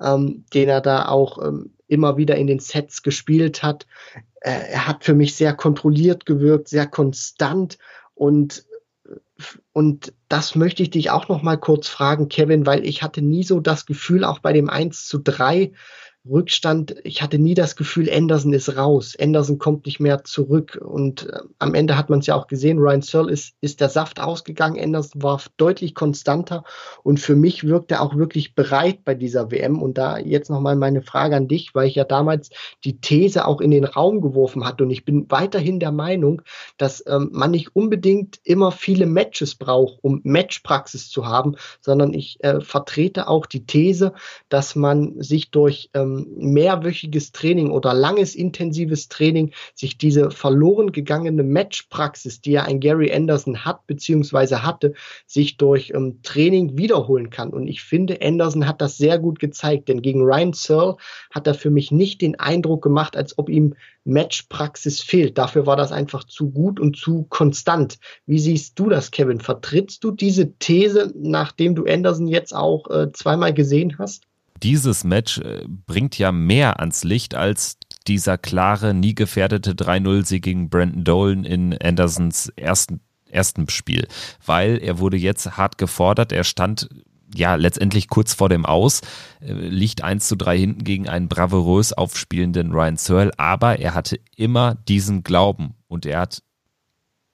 ähm, 0.00 0.44
den 0.54 0.68
er 0.68 0.80
da 0.80 1.08
auch 1.08 1.44
ähm, 1.44 1.70
immer 1.86 2.16
wieder 2.16 2.36
in 2.36 2.48
den 2.48 2.58
Sets 2.58 3.02
gespielt 3.02 3.62
hat. 3.62 3.86
Äh, 4.40 4.72
er 4.72 4.88
hat 4.88 5.04
für 5.04 5.14
mich 5.14 5.36
sehr 5.36 5.54
kontrolliert 5.54 6.26
gewirkt, 6.26 6.68
sehr 6.68 6.86
konstant 6.86 7.78
und 8.14 8.64
und 9.72 10.12
das 10.28 10.54
möchte 10.54 10.82
ich 10.82 10.90
dich 10.90 11.10
auch 11.10 11.28
noch 11.28 11.42
mal 11.42 11.56
kurz 11.56 11.88
fragen, 11.88 12.28
Kevin, 12.28 12.66
weil 12.66 12.84
ich 12.84 13.02
hatte 13.02 13.22
nie 13.22 13.44
so 13.44 13.60
das 13.60 13.86
Gefühl, 13.86 14.24
auch 14.24 14.40
bei 14.40 14.52
dem 14.52 14.68
1 14.68 15.06
zu 15.06 15.18
3, 15.18 15.72
Rückstand, 16.28 16.96
ich 17.04 17.22
hatte 17.22 17.38
nie 17.38 17.54
das 17.54 17.76
Gefühl, 17.76 18.10
Anderson 18.10 18.52
ist 18.52 18.76
raus. 18.76 19.16
Anderson 19.20 19.58
kommt 19.58 19.86
nicht 19.86 20.00
mehr 20.00 20.24
zurück. 20.24 20.78
Und 20.82 21.28
äh, 21.28 21.40
am 21.58 21.74
Ende 21.74 21.96
hat 21.96 22.10
man 22.10 22.20
es 22.20 22.26
ja 22.26 22.34
auch 22.34 22.46
gesehen, 22.46 22.78
Ryan 22.78 23.02
Searle 23.02 23.30
ist, 23.30 23.54
ist 23.60 23.80
der 23.80 23.88
Saft 23.88 24.20
ausgegangen. 24.20 24.82
Anderson 24.82 25.22
war 25.22 25.40
deutlich 25.56 25.94
konstanter. 25.94 26.64
Und 27.02 27.20
für 27.20 27.36
mich 27.36 27.64
wirkt 27.64 27.90
er 27.90 28.02
auch 28.02 28.16
wirklich 28.16 28.54
bereit 28.54 29.04
bei 29.04 29.14
dieser 29.14 29.50
WM. 29.50 29.80
Und 29.80 29.98
da 29.98 30.18
jetzt 30.18 30.50
nochmal 30.50 30.76
meine 30.76 31.02
Frage 31.02 31.36
an 31.36 31.48
dich, 31.48 31.74
weil 31.74 31.88
ich 31.88 31.94
ja 31.94 32.04
damals 32.04 32.50
die 32.84 33.00
These 33.00 33.46
auch 33.46 33.60
in 33.60 33.70
den 33.70 33.84
Raum 33.84 34.20
geworfen 34.20 34.64
hatte. 34.64 34.84
Und 34.84 34.90
ich 34.90 35.04
bin 35.04 35.26
weiterhin 35.30 35.80
der 35.80 35.92
Meinung, 35.92 36.42
dass 36.76 37.04
ähm, 37.06 37.30
man 37.32 37.50
nicht 37.50 37.74
unbedingt 37.74 38.40
immer 38.44 38.72
viele 38.72 39.06
Matches 39.06 39.54
braucht, 39.54 39.98
um 40.02 40.20
Matchpraxis 40.24 41.08
zu 41.10 41.26
haben, 41.26 41.56
sondern 41.80 42.12
ich 42.14 42.42
äh, 42.44 42.60
vertrete 42.60 43.28
auch 43.28 43.46
die 43.46 43.66
These, 43.66 44.12
dass 44.48 44.76
man 44.76 45.22
sich 45.22 45.50
durch 45.50 45.90
ähm, 45.94 46.17
mehrwöchiges 46.36 47.32
Training 47.32 47.70
oder 47.70 47.94
langes 47.94 48.34
intensives 48.34 49.08
Training 49.08 49.52
sich 49.74 49.98
diese 49.98 50.30
verloren 50.30 50.92
gegangene 50.92 51.42
Matchpraxis, 51.42 52.40
die 52.40 52.52
ja 52.52 52.64
ein 52.64 52.80
Gary 52.80 53.12
Anderson 53.12 53.64
hat 53.64 53.86
bzw. 53.86 54.56
hatte, 54.56 54.94
sich 55.26 55.56
durch 55.56 55.92
ähm, 55.94 56.20
Training 56.22 56.76
wiederholen 56.76 57.30
kann. 57.30 57.50
Und 57.50 57.68
ich 57.68 57.82
finde, 57.82 58.20
Anderson 58.22 58.66
hat 58.66 58.80
das 58.80 58.96
sehr 58.96 59.18
gut 59.18 59.38
gezeigt, 59.38 59.88
denn 59.88 60.02
gegen 60.02 60.22
Ryan 60.22 60.52
Searle 60.52 60.96
hat 61.30 61.46
er 61.46 61.54
für 61.54 61.70
mich 61.70 61.90
nicht 61.90 62.20
den 62.20 62.38
Eindruck 62.38 62.82
gemacht, 62.82 63.16
als 63.16 63.38
ob 63.38 63.48
ihm 63.48 63.74
Matchpraxis 64.08 65.00
fehlt. 65.00 65.38
Dafür 65.38 65.66
war 65.66 65.76
das 65.76 65.92
einfach 65.92 66.24
zu 66.24 66.50
gut 66.50 66.80
und 66.80 66.96
zu 66.96 67.26
konstant. 67.28 67.98
Wie 68.26 68.38
siehst 68.38 68.78
du 68.78 68.88
das, 68.88 69.10
Kevin? 69.10 69.40
Vertrittst 69.40 70.02
du 70.02 70.10
diese 70.10 70.54
These, 70.54 71.12
nachdem 71.14 71.74
du 71.74 71.84
Anderson 71.84 72.26
jetzt 72.26 72.54
auch 72.54 72.90
äh, 72.90 73.12
zweimal 73.12 73.52
gesehen 73.52 73.98
hast? 73.98 74.24
Dieses 74.62 75.04
Match 75.04 75.38
äh, 75.38 75.64
bringt 75.66 76.18
ja 76.18 76.32
mehr 76.32 76.80
ans 76.80 77.04
Licht 77.04 77.34
als 77.34 77.78
dieser 78.06 78.38
klare, 78.38 78.94
nie 78.94 79.14
gefährdete 79.14 79.72
3-0-Sieg 79.72 80.42
gegen 80.42 80.70
Brandon 80.70 81.04
Dolan 81.04 81.44
in 81.44 81.76
Andersons 81.78 82.50
ersten, 82.56 83.00
ersten 83.30 83.68
Spiel, 83.68 84.08
weil 84.44 84.78
er 84.78 84.98
wurde 84.98 85.16
jetzt 85.16 85.56
hart 85.56 85.78
gefordert, 85.78 86.32
er 86.32 86.44
stand 86.44 86.88
ja, 87.34 87.56
letztendlich 87.56 88.08
kurz 88.08 88.32
vor 88.32 88.48
dem 88.48 88.64
Aus, 88.64 89.02
äh, 89.40 89.52
liegt 89.52 90.02
1 90.02 90.26
zu 90.28 90.36
3 90.36 90.58
hinten 90.58 90.84
gegen 90.84 91.08
einen 91.08 91.28
bravourös 91.28 91.92
aufspielenden 91.92 92.72
Ryan 92.72 92.96
Searle, 92.96 93.32
aber 93.36 93.78
er 93.78 93.94
hatte 93.94 94.18
immer 94.36 94.74
diesen 94.74 95.24
Glauben 95.24 95.74
und 95.88 96.06
er 96.06 96.20
hat 96.20 96.42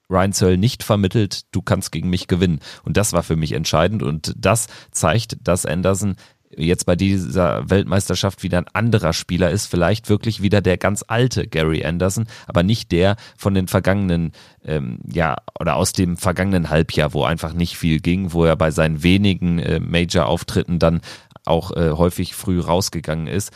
Ryan 0.09 0.33
Searle 0.33 0.57
nicht 0.57 0.83
vermittelt, 0.83 1.43
du 1.51 1.61
kannst 1.61 1.91
gegen 1.91 2.09
mich 2.09 2.27
gewinnen. 2.27 2.59
Und 2.83 2.97
das 2.97 3.13
war 3.13 3.23
für 3.23 3.35
mich 3.35 3.53
entscheidend. 3.53 4.03
Und 4.03 4.33
das 4.37 4.67
zeigt, 4.91 5.37
dass 5.41 5.65
Anderson 5.65 6.15
jetzt 6.57 6.85
bei 6.85 6.95
dieser 6.95 7.69
Weltmeisterschaft 7.69 8.43
wieder 8.43 8.57
ein 8.57 8.67
anderer 8.73 9.13
Spieler 9.13 9.51
ist, 9.51 9.67
vielleicht 9.67 10.09
wirklich 10.09 10.41
wieder 10.41 10.61
der 10.61 10.77
ganz 10.77 11.03
alte 11.07 11.47
Gary 11.47 11.85
Anderson, 11.85 12.27
aber 12.47 12.63
nicht 12.63 12.91
der 12.91 13.15
von 13.37 13.53
den 13.53 13.67
vergangenen, 13.67 14.31
ähm, 14.63 14.99
ja, 15.11 15.35
oder 15.59 15.75
aus 15.75 15.93
dem 15.93 16.17
vergangenen 16.17 16.69
Halbjahr, 16.69 17.13
wo 17.13 17.23
einfach 17.23 17.53
nicht 17.53 17.77
viel 17.77 17.99
ging, 17.99 18.33
wo 18.33 18.45
er 18.45 18.55
bei 18.55 18.71
seinen 18.71 19.03
wenigen 19.03 19.59
äh, 19.59 19.79
Major-Auftritten 19.79 20.79
dann 20.79 21.01
auch 21.45 21.71
äh, 21.71 21.91
häufig 21.91 22.35
früh 22.35 22.59
rausgegangen 22.59 23.27
ist. 23.27 23.51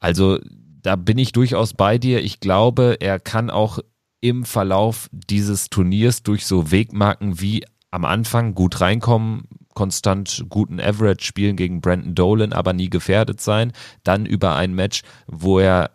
Also 0.00 0.38
da 0.82 0.96
bin 0.96 1.18
ich 1.18 1.32
durchaus 1.32 1.72
bei 1.74 1.98
dir. 1.98 2.22
Ich 2.22 2.40
glaube, 2.40 2.98
er 3.00 3.18
kann 3.18 3.50
auch 3.50 3.78
im 4.20 4.44
Verlauf 4.44 5.08
dieses 5.12 5.70
Turniers 5.70 6.22
durch 6.22 6.46
so 6.46 6.70
Wegmarken 6.70 7.40
wie 7.40 7.64
am 7.90 8.04
Anfang 8.04 8.54
gut 8.54 8.80
reinkommen, 8.80 9.44
konstant 9.74 10.46
guten 10.48 10.80
Average 10.80 11.24
spielen 11.24 11.56
gegen 11.56 11.80
Brandon 11.80 12.14
Dolan, 12.14 12.52
aber 12.52 12.72
nie 12.72 12.90
gefährdet 12.90 13.40
sein. 13.40 13.72
Dann 14.02 14.26
über 14.26 14.56
ein 14.56 14.74
Match, 14.74 15.02
wo 15.26 15.58
er 15.58 15.90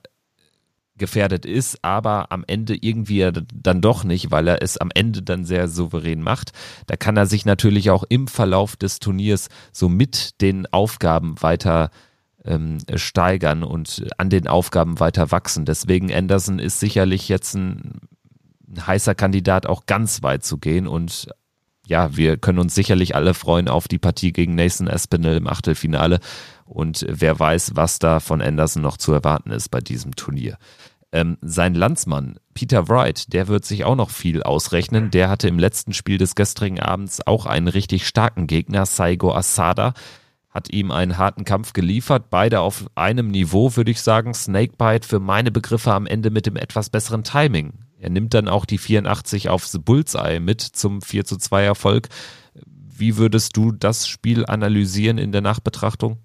gefährdet 0.99 1.45
ist, 1.45 1.83
aber 1.83 2.31
am 2.31 2.43
Ende 2.45 2.75
irgendwie 2.75 3.31
dann 3.53 3.81
doch 3.81 4.03
nicht, 4.03 4.29
weil 4.29 4.47
er 4.47 4.61
es 4.61 4.77
am 4.77 4.91
Ende 4.93 5.23
dann 5.23 5.45
sehr 5.45 5.67
souverän 5.67 6.21
macht. 6.21 6.51
Da 6.85 6.95
kann 6.95 7.17
er 7.17 7.25
sich 7.25 7.45
natürlich 7.45 7.89
auch 7.89 8.03
im 8.07 8.27
Verlauf 8.27 8.75
des 8.75 8.99
Turniers 8.99 9.47
so 9.71 9.89
mit 9.89 10.41
den 10.41 10.71
Aufgaben 10.71 11.41
weiter 11.41 11.89
ähm, 12.45 12.77
steigern 12.95 13.63
und 13.63 14.05
an 14.17 14.29
den 14.29 14.47
Aufgaben 14.47 14.99
weiter 14.99 15.31
wachsen. 15.31 15.65
Deswegen 15.65 16.13
Anderson 16.13 16.59
ist 16.59 16.79
sicherlich 16.79 17.29
jetzt 17.29 17.55
ein, 17.55 18.01
ein 18.67 18.85
heißer 18.85 19.15
Kandidat, 19.15 19.65
auch 19.65 19.87
ganz 19.87 20.21
weit 20.21 20.43
zu 20.43 20.57
gehen 20.57 20.87
und 20.87 21.29
ja, 21.89 22.15
wir 22.15 22.37
können 22.37 22.59
uns 22.59 22.75
sicherlich 22.75 23.15
alle 23.15 23.33
freuen 23.33 23.67
auf 23.67 23.87
die 23.87 23.97
Partie 23.97 24.31
gegen 24.31 24.53
Nathan 24.53 24.87
Espinel 24.87 25.37
im 25.37 25.47
Achtelfinale. 25.47 26.19
Und 26.65 27.03
wer 27.09 27.39
weiß, 27.39 27.71
was 27.73 27.97
da 27.97 28.19
von 28.19 28.41
Anderson 28.41 28.83
noch 28.83 28.97
zu 28.97 29.11
erwarten 29.11 29.49
ist 29.49 29.69
bei 29.69 29.79
diesem 29.79 30.15
Turnier. 30.15 30.57
Ähm, 31.11 31.39
sein 31.41 31.73
Landsmann 31.73 32.37
Peter 32.53 32.87
Wright, 32.87 33.33
der 33.33 33.47
wird 33.47 33.65
sich 33.65 33.85
auch 33.85 33.95
noch 33.95 34.11
viel 34.11 34.43
ausrechnen. 34.43 35.09
Der 35.09 35.29
hatte 35.29 35.47
im 35.47 35.57
letzten 35.57 35.93
Spiel 35.93 36.19
des 36.19 36.35
gestrigen 36.35 36.79
Abends 36.79 37.25
auch 37.25 37.47
einen 37.47 37.67
richtig 37.67 38.07
starken 38.07 38.45
Gegner, 38.45 38.85
Saigo 38.85 39.33
Asada. 39.33 39.93
Hat 40.51 40.71
ihm 40.71 40.91
einen 40.91 41.17
harten 41.17 41.43
Kampf 41.43 41.73
geliefert, 41.73 42.29
beide 42.29 42.59
auf 42.59 42.85
einem 42.93 43.29
Niveau, 43.29 43.75
würde 43.75 43.89
ich 43.89 44.01
sagen. 44.01 44.35
Snakebite 44.35 45.07
für 45.07 45.19
meine 45.19 45.51
Begriffe 45.51 45.93
am 45.93 46.05
Ende 46.05 46.29
mit 46.29 46.45
dem 46.45 46.55
etwas 46.55 46.91
besseren 46.91 47.23
Timing. 47.23 47.73
Er 47.99 48.09
nimmt 48.09 48.33
dann 48.33 48.47
auch 48.47 48.65
die 48.65 48.77
84 48.77 49.49
aufs 49.49 49.77
Bullseye 49.77 50.39
mit 50.39 50.61
zum 50.61 51.01
4 51.01 51.25
zu 51.25 51.37
2 51.37 51.63
Erfolg. 51.63 52.07
Wie 52.65 53.17
würdest 53.17 53.57
du 53.57 53.71
das 53.71 54.07
Spiel 54.07 54.45
analysieren 54.45 55.17
in 55.17 55.31
der 55.31 55.41
Nachbetrachtung? 55.41 56.17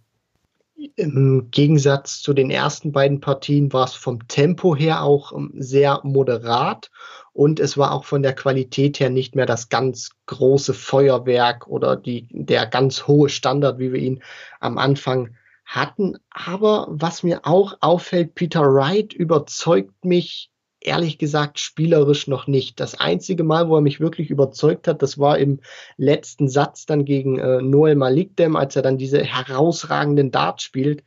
Im 0.97 1.49
Gegensatz 1.51 2.23
zu 2.23 2.33
den 2.33 2.51
ersten 2.51 2.93
beiden 2.93 3.21
Partien 3.21 3.73
war 3.73 3.87
es 3.87 3.95
vom 3.95 4.29
Tempo 4.29 4.77
her 4.77 5.03
auch 5.03 5.33
ähm, 5.33 5.51
sehr 5.57 6.01
moderat 6.05 6.91
und 7.33 7.59
es 7.59 7.77
war 7.77 7.93
auch 7.93 8.05
von 8.05 8.23
der 8.23 8.35
Qualität 8.35 9.01
her 9.01 9.11
nicht 9.11 9.35
mehr 9.35 9.47
das 9.47 9.69
ganz 9.69 10.11
große 10.27 10.75
Feuerwerk 10.75 11.67
oder 11.67 11.97
die, 11.97 12.29
der 12.31 12.67
ganz 12.67 13.09
hohe 13.09 13.29
Standard, 13.29 13.81
wie 13.81 13.93
wir 13.93 14.01
ihn 14.01 14.23
am 14.61 14.79
Anfang 14.79 15.35
hatten. 15.65 16.17
Aber 16.31 16.87
was 16.91 17.25
mir 17.25 17.41
auch 17.45 17.77
auffällt, 17.81 18.37
Peter 18.37 18.63
Wright 18.63 19.13
überzeugt 19.13 20.05
mich 20.05 20.51
ehrlich 20.85 21.19
gesagt 21.19 21.59
spielerisch 21.59 22.29
noch 22.29 22.47
nicht. 22.47 22.79
Das 22.81 22.99
einzige 23.01 23.43
Mal, 23.45 23.69
wo 23.69 23.77
er 23.77 23.81
mich 23.81 24.01
wirklich 24.01 24.31
überzeugt 24.31 24.87
hat, 24.87 25.03
das 25.03 25.19
war 25.19 25.39
im 25.39 25.61
letzten 25.97 26.49
Satz 26.49 26.87
dann 26.87 27.05
gegen 27.05 27.39
äh, 27.39 27.61
Noel 27.63 27.97
Malikdem, 27.97 28.57
als 28.57 28.77
er 28.77 28.83
dann 28.83 28.99
diese 28.99 29.23
herausragenden 29.23 30.31
Darts 30.31 30.63
spielt. 30.63 31.03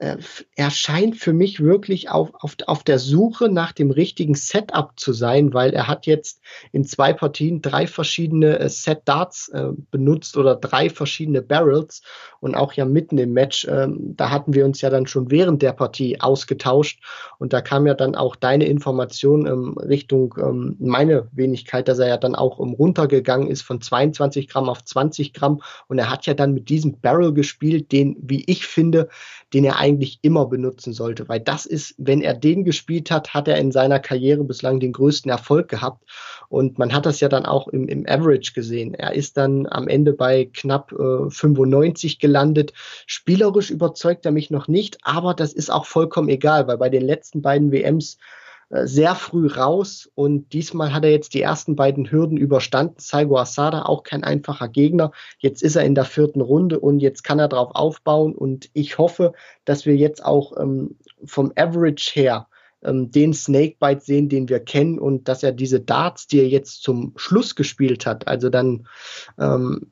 Äh, 0.00 0.16
er 0.56 0.70
scheint 0.70 1.18
für 1.18 1.34
mich 1.34 1.60
wirklich 1.60 2.08
auf, 2.08 2.30
auf, 2.32 2.56
auf 2.66 2.82
der 2.82 2.98
Suche 2.98 3.50
nach 3.50 3.72
dem 3.72 3.90
richtigen 3.90 4.34
Setup 4.34 4.98
zu 4.98 5.12
sein, 5.12 5.52
weil 5.52 5.74
er 5.74 5.88
hat 5.88 6.06
jetzt 6.06 6.40
in 6.72 6.86
zwei 6.86 7.12
Partien 7.12 7.60
drei 7.60 7.86
verschiedene 7.86 8.58
äh, 8.58 8.70
Set 8.70 9.02
Darts 9.04 9.50
äh, 9.50 9.68
benutzt 9.90 10.38
oder 10.38 10.56
drei 10.56 10.88
verschiedene 10.88 11.42
Barrels 11.42 12.00
und 12.40 12.54
auch 12.54 12.72
ja 12.72 12.86
mitten 12.86 13.18
im 13.18 13.34
Match, 13.34 13.66
ähm, 13.68 14.14
da 14.16 14.30
hatten 14.30 14.54
wir 14.54 14.64
uns 14.64 14.80
ja 14.80 14.88
dann 14.88 15.06
schon 15.06 15.30
während 15.30 15.60
der 15.60 15.74
Partie 15.74 16.18
ausgetauscht 16.18 17.02
und 17.38 17.52
da 17.52 17.60
kam 17.60 17.86
ja 17.86 17.92
dann 17.92 18.14
auch 18.14 18.36
deine 18.36 18.64
Information 18.64 19.46
ähm, 19.46 19.76
Richtung 19.76 20.34
ähm, 20.38 20.76
meine 20.78 21.28
Wenigkeit, 21.32 21.88
dass 21.88 21.98
er 21.98 22.08
ja 22.08 22.16
dann 22.16 22.34
auch 22.34 22.58
um, 22.58 22.72
runtergegangen 22.72 23.48
ist 23.48 23.60
von 23.60 23.82
22 23.82 24.48
Gramm 24.48 24.70
auf 24.70 24.82
20 24.82 25.34
Gramm 25.34 25.60
und 25.88 25.98
er 25.98 26.08
hat 26.08 26.24
ja 26.24 26.32
dann 26.32 26.54
mit 26.54 26.70
diesem 26.70 27.00
Barrel 27.00 27.34
gespielt, 27.34 27.92
den, 27.92 28.16
wie 28.22 28.44
ich 28.46 28.66
finde, 28.66 29.10
den 29.52 29.64
er 29.64 29.76
eigentlich 29.76 29.89
immer 30.22 30.46
benutzen 30.46 30.92
sollte, 30.92 31.28
weil 31.28 31.40
das 31.40 31.66
ist, 31.66 31.94
wenn 31.98 32.20
er 32.20 32.34
den 32.34 32.64
gespielt 32.64 33.10
hat, 33.10 33.34
hat 33.34 33.48
er 33.48 33.56
in 33.56 33.72
seiner 33.72 33.98
Karriere 33.98 34.44
bislang 34.44 34.80
den 34.80 34.92
größten 34.92 35.30
Erfolg 35.30 35.68
gehabt. 35.68 36.04
Und 36.48 36.78
man 36.78 36.92
hat 36.92 37.06
das 37.06 37.20
ja 37.20 37.28
dann 37.28 37.46
auch 37.46 37.68
im, 37.68 37.88
im 37.88 38.06
Average 38.06 38.52
gesehen. 38.52 38.94
Er 38.94 39.14
ist 39.14 39.36
dann 39.36 39.66
am 39.66 39.88
Ende 39.88 40.12
bei 40.12 40.50
knapp 40.52 40.92
äh, 40.92 41.30
95 41.30 42.18
gelandet. 42.18 42.72
Spielerisch 43.06 43.70
überzeugt 43.70 44.26
er 44.26 44.32
mich 44.32 44.50
noch 44.50 44.68
nicht, 44.68 44.98
aber 45.02 45.34
das 45.34 45.52
ist 45.52 45.70
auch 45.70 45.86
vollkommen 45.86 46.28
egal, 46.28 46.66
weil 46.66 46.78
bei 46.78 46.88
den 46.88 47.02
letzten 47.02 47.42
beiden 47.42 47.72
WMs 47.72 48.18
sehr 48.70 49.16
früh 49.16 49.48
raus 49.48 50.08
und 50.14 50.52
diesmal 50.52 50.92
hat 50.92 51.04
er 51.04 51.10
jetzt 51.10 51.34
die 51.34 51.42
ersten 51.42 51.74
beiden 51.74 52.10
Hürden 52.10 52.36
überstanden. 52.36 52.94
Saigo 52.98 53.36
Asada, 53.36 53.82
auch 53.82 54.04
kein 54.04 54.22
einfacher 54.22 54.68
Gegner. 54.68 55.10
Jetzt 55.38 55.62
ist 55.62 55.74
er 55.74 55.84
in 55.84 55.96
der 55.96 56.04
vierten 56.04 56.40
Runde 56.40 56.78
und 56.78 57.00
jetzt 57.00 57.24
kann 57.24 57.40
er 57.40 57.48
darauf 57.48 57.74
aufbauen 57.74 58.34
und 58.34 58.70
ich 58.72 58.98
hoffe, 58.98 59.32
dass 59.64 59.86
wir 59.86 59.96
jetzt 59.96 60.24
auch 60.24 60.56
ähm, 60.56 60.96
vom 61.24 61.52
Average 61.56 62.12
her 62.14 62.46
ähm, 62.82 63.10
den 63.10 63.34
Snakebite 63.34 64.00
sehen, 64.00 64.28
den 64.28 64.48
wir 64.48 64.60
kennen 64.60 65.00
und 65.00 65.28
dass 65.28 65.42
er 65.42 65.52
diese 65.52 65.80
Darts, 65.80 66.28
die 66.28 66.38
er 66.38 66.48
jetzt 66.48 66.82
zum 66.82 67.12
Schluss 67.16 67.56
gespielt 67.56 68.06
hat, 68.06 68.28
also 68.28 68.50
dann 68.50 68.86
ähm, 69.38 69.88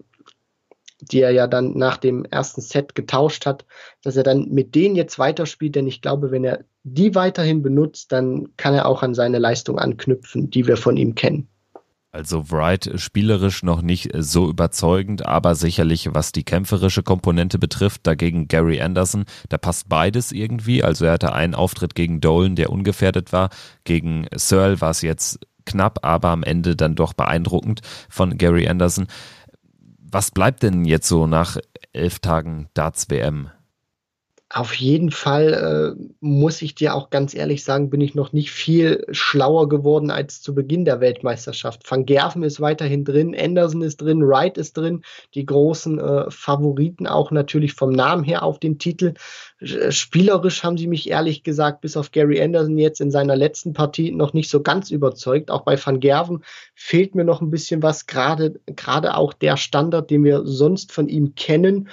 die 1.01 1.21
er 1.21 1.31
ja 1.31 1.47
dann 1.47 1.77
nach 1.77 1.97
dem 1.97 2.25
ersten 2.25 2.61
Set 2.61 2.95
getauscht 2.95 3.47
hat, 3.47 3.65
dass 4.03 4.17
er 4.17 4.23
dann 4.25 4.49
mit 4.49 4.75
denen 4.75 4.97
jetzt 4.97 5.19
weiterspielt, 5.19 5.75
denn 5.75 5.87
ich 5.87 6.03
glaube, 6.03 6.31
wenn 6.31 6.45
er 6.45 6.65
die 6.83 7.15
weiterhin 7.15 7.63
benutzt, 7.63 8.13
dann 8.13 8.49
kann 8.57 8.75
er 8.75 8.87
auch 8.87 9.03
an 9.03 9.15
seine 9.15 9.39
Leistung 9.39 9.79
anknüpfen, 9.79 10.51
die 10.51 10.67
wir 10.67 10.77
von 10.77 10.97
ihm 10.97 11.15
kennen. 11.15 11.49
Also 12.11 12.51
Wright 12.51 12.91
spielerisch 12.97 13.63
noch 13.63 13.83
nicht 13.83 14.11
so 14.15 14.49
überzeugend, 14.49 15.27
aber 15.27 15.55
sicherlich 15.55 16.09
was 16.15 16.33
die 16.33 16.43
kämpferische 16.43 17.03
Komponente 17.03 17.59
betrifft, 17.59 18.07
dagegen 18.07 18.49
Gary 18.49 18.81
Anderson, 18.81 19.25
da 19.51 19.59
passt 19.59 19.91
beides 19.91 20.33
irgendwie. 20.33 20.83
Also 20.83 21.05
er 21.05 21.13
hatte 21.13 21.35
einen 21.35 21.55
Auftritt 21.55 21.95
gegen 21.95 22.21
Dolan, 22.21 22.57
der 22.57 22.71
ungefährdet 22.71 23.33
war. 23.33 23.51
Gegen 23.85 24.27
Searle 24.35 24.81
war 24.81 24.91
es 24.91 25.03
jetzt 25.03 25.41
knapp, 25.67 25.99
aber 26.03 26.31
am 26.31 26.43
Ende 26.43 26.77
dann 26.77 26.95
doch 26.95 27.13
beeindruckend 27.13 27.83
von 28.09 28.39
Gary 28.39 28.67
Anderson 28.67 29.07
was 30.11 30.31
bleibt 30.31 30.63
denn 30.63 30.85
jetzt 30.85 31.09
so 31.09 31.27
nach 31.27 31.57
elf 31.93 32.19
Tagen 32.19 32.69
Darts 32.75 33.11
WM? 33.11 33.51
Auf 34.51 34.73
jeden 34.77 35.11
Fall 35.11 35.97
äh, 35.99 36.03
muss 36.21 36.63
ich 36.63 36.75
dir 36.75 36.95
auch 36.95 37.11
ganz 37.11 37.35
ehrlich 37.35 37.65
sagen, 37.65 37.91
bin 37.91 38.01
ich 38.01 38.15
noch 38.15 38.33
nicht 38.33 38.51
viel 38.51 39.05
schlauer 39.11 39.69
geworden 39.69 40.11
als 40.11 40.41
zu 40.41 40.55
Beginn 40.55 40.87
der 40.87 41.01
Weltmeisterschaft. 41.01 41.83
Van 41.91 42.07
Gerven 42.07 42.43
ist 42.43 42.59
weiterhin 42.59 43.05
drin, 43.05 43.37
Anderson 43.39 43.83
ist 43.83 43.99
drin, 43.99 44.27
Wright 44.27 44.57
ist 44.57 44.79
drin, 44.79 45.03
die 45.35 45.45
großen 45.45 45.99
äh, 45.99 46.31
Favoriten 46.31 47.07
auch 47.07 47.31
natürlich 47.31 47.75
vom 47.75 47.91
Namen 47.91 48.25
her 48.25 48.43
auf 48.43 48.59
den 48.59 48.79
Titel. 48.79 49.13
Äh, 49.61 49.93
spielerisch 49.93 50.63
haben 50.63 50.79
sie 50.79 50.87
mich 50.87 51.11
ehrlich 51.11 51.43
gesagt 51.43 51.83
bis 51.83 51.99
auf 51.99 52.11
Gary 52.11 52.41
Anderson 52.41 52.79
jetzt 52.79 53.03
in 53.03 53.11
seiner 53.11 53.37
letzten 53.37 53.75
Partie 53.75 54.13
noch 54.13 54.33
nicht 54.33 54.49
so 54.49 54.63
ganz 54.63 54.91
überzeugt. 54.91 55.51
Auch 55.51 55.65
bei 55.65 55.77
Van 55.79 56.01
Gerven 56.01 56.43
fehlt 56.75 57.15
mir 57.15 57.25
noch 57.25 57.43
ein 57.43 57.51
bisschen 57.51 57.83
was, 57.83 58.07
gerade 58.07 58.59
gerade 58.77 59.15
auch 59.15 59.35
der 59.35 59.59
Standard, 59.59 60.11
den 60.11 60.25
wir 60.25 60.47
sonst 60.47 60.91
von 60.91 61.07
ihm 61.07 61.35
kennen. 61.35 61.91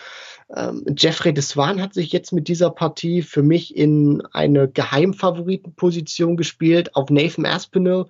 Ähm, 0.53 0.85
Jeffrey 0.95 1.33
de 1.33 1.41
Swan 1.41 1.81
hat 1.81 1.93
sich 1.93 2.11
jetzt 2.11 2.31
mit 2.31 2.47
dieser 2.47 2.69
Partie 2.69 3.21
für 3.21 3.41
mich 3.41 3.75
in 3.75 4.21
eine 4.31 4.69
Geheimfavoritenposition 4.69 6.37
gespielt. 6.37 6.95
Auf 6.95 7.09
Nathan 7.09 7.45
Aspinall 7.45 8.05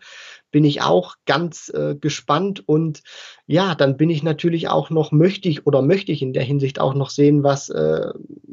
bin 0.51 0.63
ich 0.63 0.81
auch 0.81 1.15
ganz 1.25 1.69
äh, 1.69 1.95
gespannt 1.95 2.67
und 2.67 3.03
ja, 3.45 3.75
dann 3.75 3.97
bin 3.97 4.09
ich 4.09 4.23
natürlich 4.23 4.67
auch 4.67 4.89
noch 4.89 5.11
möchte 5.11 5.49
ich 5.49 5.67
oder 5.67 5.81
möchte 5.81 6.11
ich 6.11 6.21
in 6.21 6.33
der 6.33 6.43
Hinsicht 6.43 6.79
auch 6.79 6.93
noch 6.93 7.09
sehen, 7.09 7.43
was 7.43 7.69
äh, 7.69 8.11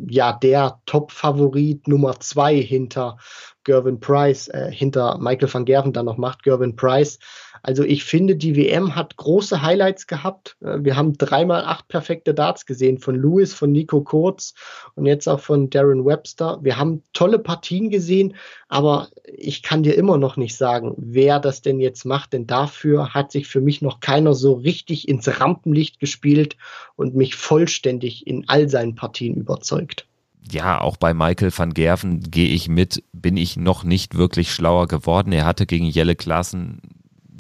ja 0.09 0.33
der 0.33 0.81
Top-Favorit 0.87 1.89
Nummer 1.89 2.19
zwei 2.21 2.61
hinter 2.61 3.19
Gervin 3.65 4.01
Price, 4.01 4.49
äh, 4.49 4.71
hinter 4.73 5.19
Michael 5.19 5.53
van 5.53 5.65
Gerven 5.65 5.93
dann 5.93 6.07
noch 6.07 6.17
macht, 6.17 6.43
Gervin 6.43 6.77
Price. 6.77 7.19
Also 7.63 7.85
ich 7.85 8.03
finde, 8.05 8.35
die 8.35 8.57
WM 8.57 8.97
hat 8.97 9.17
große 9.17 9.63
Highlights 9.63 10.07
gehabt. 10.07 10.57
Äh, 10.61 10.79
wir 10.81 10.97
haben 10.97 11.17
dreimal 11.17 11.65
acht 11.65 11.89
perfekte 11.89 12.35
Darts 12.35 12.67
gesehen 12.67 12.99
von 12.99 13.15
Lewis, 13.15 13.55
von 13.55 13.71
Nico 13.71 14.03
Kurz 14.03 14.55
und 14.95 15.07
jetzt 15.07 15.29
auch 15.29 15.41
von 15.41 15.71
Darren 15.71 16.05
Webster. 16.05 16.59
Wir 16.63 16.77
haben 16.77 17.03
tolle 17.13 17.39
Partien 17.39 17.91
gesehen, 17.91 18.35
aber 18.69 19.09
ich 19.25 19.63
kann 19.63 19.83
dir 19.83 19.95
immer 19.95 20.19
noch 20.19 20.37
nicht 20.37 20.57
sagen, 20.57 20.95
wer 20.97 21.39
das 21.39 21.63
denn 21.63 21.79
jetzt 21.79 22.05
macht, 22.05 22.33
denn 22.33 22.47
dafür 22.47 23.15
hat 23.15 23.31
sich 23.31 23.47
für 23.47 23.61
mich 23.61 23.81
noch 23.81 24.01
keiner 24.01 24.35
so 24.35 24.55
richtig 24.55 25.09
ins 25.09 25.41
Rampenlicht 25.41 26.01
gespielt 26.01 26.57
und 26.97 27.15
mich 27.15 27.37
vollständig 27.37 28.27
in 28.27 28.49
all 28.49 28.69
seinen 28.69 28.97
Partien 28.97 29.35
überzeugt 29.35 30.07
ja, 30.51 30.81
auch 30.81 30.97
bei 30.97 31.15
Michael 31.15 31.53
van 31.57 31.75
Gerven 31.75 32.21
gehe 32.21 32.49
ich 32.49 32.69
mit, 32.69 33.05
bin 33.13 33.37
ich 33.37 33.57
noch 33.57 33.85
nicht 33.85 34.17
wirklich 34.17 34.53
schlauer 34.53 34.89
geworden. 34.89 35.33
Er 35.33 35.45
hatte 35.45 35.67
gegen 35.67 35.87
Jelle 35.87 36.17
Klaassen 36.17 36.81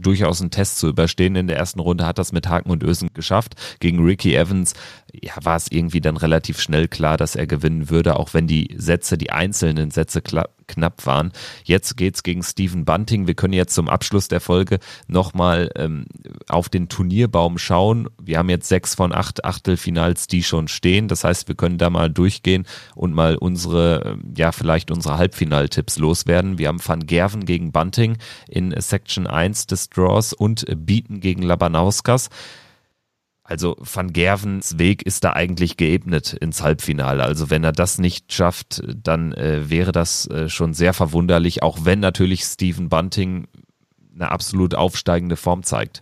durchaus 0.02 0.40
einen 0.40 0.50
Test 0.50 0.78
zu 0.78 0.88
überstehen. 0.88 1.36
In 1.36 1.46
der 1.46 1.56
ersten 1.56 1.80
Runde 1.80 2.06
hat 2.06 2.18
das 2.18 2.32
mit 2.32 2.48
Haken 2.48 2.70
und 2.70 2.82
Ösen 2.82 3.10
geschafft. 3.14 3.54
Gegen 3.80 4.04
Ricky 4.04 4.34
Evans 4.34 4.74
ja, 5.20 5.34
war 5.42 5.56
es 5.56 5.70
irgendwie 5.70 6.00
dann 6.00 6.16
relativ 6.16 6.60
schnell 6.60 6.88
klar, 6.88 7.16
dass 7.16 7.36
er 7.36 7.46
gewinnen 7.46 7.90
würde, 7.90 8.16
auch 8.16 8.32
wenn 8.32 8.46
die 8.46 8.74
Sätze, 8.76 9.18
die 9.18 9.30
einzelnen 9.30 9.90
Sätze 9.90 10.22
knapp 10.22 11.06
waren. 11.06 11.32
Jetzt 11.64 11.96
geht's 11.96 12.22
gegen 12.22 12.42
Stephen 12.42 12.86
Bunting. 12.86 13.26
Wir 13.26 13.34
können 13.34 13.52
jetzt 13.52 13.74
zum 13.74 13.88
Abschluss 13.88 14.28
der 14.28 14.40
Folge 14.40 14.78
nochmal 15.08 15.70
ähm, 15.76 16.06
auf 16.48 16.70
den 16.70 16.88
Turnierbaum 16.88 17.58
schauen. 17.58 18.08
Wir 18.22 18.38
haben 18.38 18.48
jetzt 18.48 18.68
sechs 18.68 18.94
von 18.94 19.12
acht 19.12 19.44
Achtelfinals, 19.44 20.28
die 20.28 20.42
schon 20.42 20.68
stehen. 20.68 21.08
Das 21.08 21.24
heißt, 21.24 21.46
wir 21.46 21.56
können 21.56 21.78
da 21.78 21.90
mal 21.90 22.10
durchgehen 22.10 22.66
und 22.94 23.12
mal 23.12 23.36
unsere, 23.36 24.18
ja, 24.34 24.50
vielleicht 24.50 24.90
unsere 24.90 25.18
Halbfinaltipps 25.18 25.98
loswerden. 25.98 26.58
Wir 26.58 26.68
haben 26.68 26.80
Van 26.84 27.04
Gerven 27.04 27.44
gegen 27.44 27.70
Bunting 27.70 28.16
in 28.48 28.74
Section 28.80 29.26
1 29.26 29.66
des 29.66 29.90
Draws 29.90 30.32
und 30.32 30.64
Beaton 30.86 31.20
gegen 31.20 31.42
Labanauskas. 31.42 32.30
Also 33.52 33.76
Van 33.78 34.14
Gervens 34.14 34.78
Weg 34.78 35.02
ist 35.02 35.24
da 35.24 35.34
eigentlich 35.34 35.76
geebnet 35.76 36.32
ins 36.32 36.62
Halbfinale. 36.62 37.22
Also 37.22 37.50
wenn 37.50 37.62
er 37.62 37.72
das 37.72 37.98
nicht 37.98 38.32
schafft, 38.32 38.82
dann 38.96 39.34
äh, 39.34 39.68
wäre 39.68 39.92
das 39.92 40.26
äh, 40.28 40.48
schon 40.48 40.72
sehr 40.72 40.94
verwunderlich, 40.94 41.62
auch 41.62 41.80
wenn 41.82 42.00
natürlich 42.00 42.44
Stephen 42.44 42.88
Bunting 42.88 43.48
eine 44.14 44.30
absolut 44.30 44.74
aufsteigende 44.74 45.36
Form 45.36 45.64
zeigt. 45.64 46.00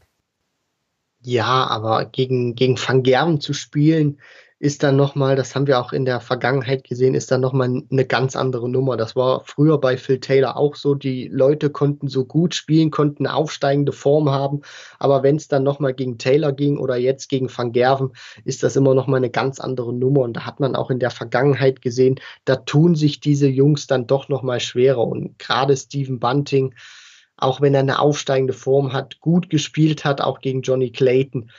Ja, 1.23 1.67
aber 1.67 2.05
gegen, 2.05 2.55
gegen 2.55 2.79
Van 2.79 3.03
Gerven 3.03 3.41
zu 3.41 3.53
spielen, 3.53 4.21
ist 4.61 4.83
dann 4.83 4.95
nochmal, 4.95 5.37
das 5.37 5.55
haben 5.55 5.67
wir 5.67 5.81
auch 5.81 5.95
in 5.95 6.05
der 6.05 6.21
Vergangenheit 6.21 6.85
gesehen, 6.85 7.15
ist 7.15 7.31
dann 7.31 7.41
nochmal 7.41 7.83
eine 7.91 8.05
ganz 8.05 8.37
andere 8.37 8.69
Nummer. 8.69 8.99
Das 8.99 9.17
war 9.17 9.43
früher 9.47 9.81
bei 9.81 9.97
Phil 9.97 10.21
Taylor 10.21 10.59
auch 10.59 10.75
so. 10.75 10.95
Die 10.95 11.29
Leute 11.29 11.71
konnten 11.71 12.09
so 12.09 12.27
gut 12.27 12.55
spielen, 12.55 12.91
konnten 12.91 13.27
eine 13.27 13.35
aufsteigende 13.35 13.93
Form 13.93 14.29
haben. 14.29 14.61
Aber 14.99 15.23
wenn 15.23 15.37
es 15.37 15.49
dann 15.49 15.63
nochmal 15.63 15.95
gegen 15.95 16.19
Taylor 16.19 16.53
ging 16.53 16.77
oder 16.77 16.97
jetzt 16.97 17.31
gegen 17.31 17.49
Van 17.49 17.73
Gerven, 17.73 18.11
ist 18.45 18.63
das 18.63 18.77
immer 18.77 18.95
nochmal 18.95 19.17
eine 19.17 19.31
ganz 19.31 19.61
andere 19.61 19.95
Nummer. 19.95 20.21
Und 20.21 20.35
da 20.35 20.45
hat 20.45 20.61
man 20.61 20.77
auch 20.77 20.91
in 20.91 20.99
der 20.99 21.11
Vergangenheit 21.11 21.81
gesehen, 21.81 22.21
da 22.45 22.57
tun 22.57 22.95
sich 22.95 23.19
diese 23.21 23.49
Jungs 23.49 23.87
dann 23.87 24.07
doch 24.07 24.29
nochmal 24.29 24.61
schwerer. 24.61 25.07
Und 25.07 25.39
gerade 25.39 25.75
Stephen 25.75 26.21
Bunting, 26.21 26.75
auch 27.39 27.63
wenn 27.63 27.73
er 27.73 27.81
eine 27.81 27.99
aufsteigende 27.99 28.53
Form 28.53 28.93
hat, 28.93 29.21
gut 29.21 29.49
gespielt 29.49 30.05
hat, 30.05 30.21
auch 30.21 30.41
gegen 30.41 30.61
Johnny 30.61 30.91
Clayton, 30.91 31.51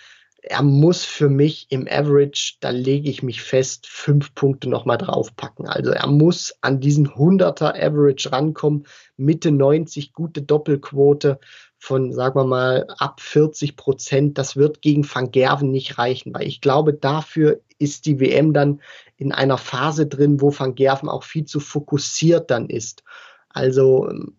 er 0.43 0.63
muss 0.63 1.05
für 1.05 1.29
mich 1.29 1.67
im 1.69 1.87
Average, 1.87 2.55
da 2.61 2.71
lege 2.71 3.09
ich 3.09 3.21
mich 3.21 3.41
fest, 3.41 3.85
fünf 3.87 4.33
Punkte 4.33 4.69
nochmal 4.69 4.97
draufpacken. 4.97 5.67
Also 5.67 5.91
er 5.91 6.07
muss 6.07 6.55
an 6.61 6.79
diesen 6.79 7.09
100er 7.09 7.75
Average 7.75 8.31
rankommen, 8.31 8.87
Mitte 9.17 9.51
90, 9.51 10.13
gute 10.13 10.41
Doppelquote. 10.41 11.39
von, 11.83 12.13
sagen 12.13 12.35
wir 12.35 12.45
mal, 12.45 12.85
ab 12.99 13.21
40 13.21 13.75
Prozent, 13.75 14.37
das 14.37 14.55
wird 14.55 14.83
gegen 14.83 15.03
Van 15.03 15.31
Gerven 15.31 15.71
nicht 15.71 15.97
reichen, 15.97 16.31
weil 16.31 16.47
ich 16.47 16.61
glaube, 16.61 16.93
dafür 16.93 17.59
ist 17.79 18.05
die 18.05 18.19
WM 18.19 18.53
dann 18.53 18.81
in 19.17 19.31
einer 19.31 19.57
Phase 19.57 20.05
drin, 20.05 20.41
wo 20.41 20.53
Van 20.55 20.75
Gerven 20.75 21.09
auch 21.09 21.23
viel 21.23 21.45
zu 21.45 21.59
fokussiert 21.59 22.51
dann 22.51 22.69
ist. 22.69 23.03
Also 23.49 24.07
ähm, 24.09 24.35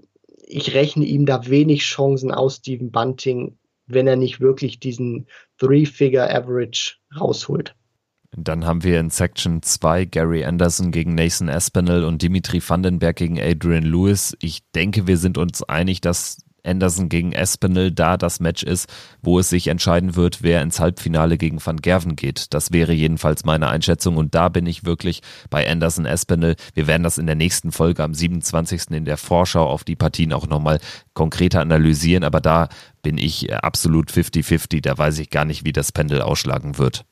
ich 0.47 0.75
rechne 0.75 1.05
ihm 1.05 1.27
da 1.27 1.47
wenig 1.49 1.83
Chancen 1.83 2.31
aus, 2.31 2.57
Steven 2.57 2.93
Bunting, 2.93 3.57
wenn 3.93 4.07
er 4.07 4.17
nicht 4.17 4.41
wirklich 4.41 4.81
diesen 4.81 5.27
Three-Figure-Average 5.59 6.97
rausholt. 7.19 7.75
Dann 8.35 8.65
haben 8.65 8.83
wir 8.83 8.99
in 8.99 9.11
Section 9.11 9.63
2 9.63 10.07
Gary 10.07 10.45
Anderson 10.45 10.91
gegen 10.91 11.15
Nathan 11.15 11.51
Aspinall 11.51 12.05
und 12.05 12.23
Dimitri 12.23 12.63
Vandenberg 12.67 13.17
gegen 13.17 13.39
Adrian 13.39 13.85
Lewis. 13.85 14.35
Ich 14.41 14.61
denke, 14.75 15.07
wir 15.07 15.19
sind 15.19 15.37
uns 15.37 15.63
einig, 15.63 16.01
dass 16.01 16.39
Anderson 16.65 17.09
gegen 17.09 17.33
Espinel 17.33 17.91
da 17.91 18.17
das 18.17 18.41
Match 18.41 18.63
ist, 18.63 18.89
wo 19.23 19.39
es 19.39 19.49
sich 19.49 19.69
entscheiden 19.69 20.17
wird, 20.17 20.43
wer 20.43 20.63
ins 20.63 20.81
Halbfinale 20.81 21.39
gegen 21.39 21.65
Van 21.65 21.79
Gerven 21.79 22.17
geht. 22.17 22.55
Das 22.55 22.73
wäre 22.73 22.93
jedenfalls 22.93 23.45
meine 23.45 23.69
Einschätzung 23.69 24.17
und 24.17 24.35
da 24.35 24.49
bin 24.49 24.67
ich 24.67 24.85
wirklich 24.85 25.23
bei 25.51 25.69
Anderson 25.69 26.07
Espinel. 26.07 26.57
Wir 26.75 26.87
werden 26.87 27.03
das 27.03 27.19
in 27.19 27.27
der 27.27 27.37
nächsten 27.37 27.73
Folge 27.73 28.03
am 28.03 28.15
27. 28.15 28.91
in 28.91 29.05
der 29.05 29.17
Vorschau 29.17 29.67
auf 29.67 29.85
die 29.85 29.97
Partien 29.97 30.33
auch 30.33 30.47
nochmal 30.47 30.79
konkreter 31.15 31.61
analysieren, 31.61 32.25
aber 32.25 32.41
da 32.41 32.69
bin 33.03 33.19
ich 33.19 33.53
absolut 33.55 34.11
50-50. 34.11 34.81
Da 34.83 34.97
weiß 34.97 35.19
ich 35.19 35.31
gar 35.31 35.45
nicht, 35.45 35.65
wie 35.65 35.73
das 35.73 35.93
Pendel 35.93 36.23
ausschlagen 36.23 36.79
wird 36.79 37.05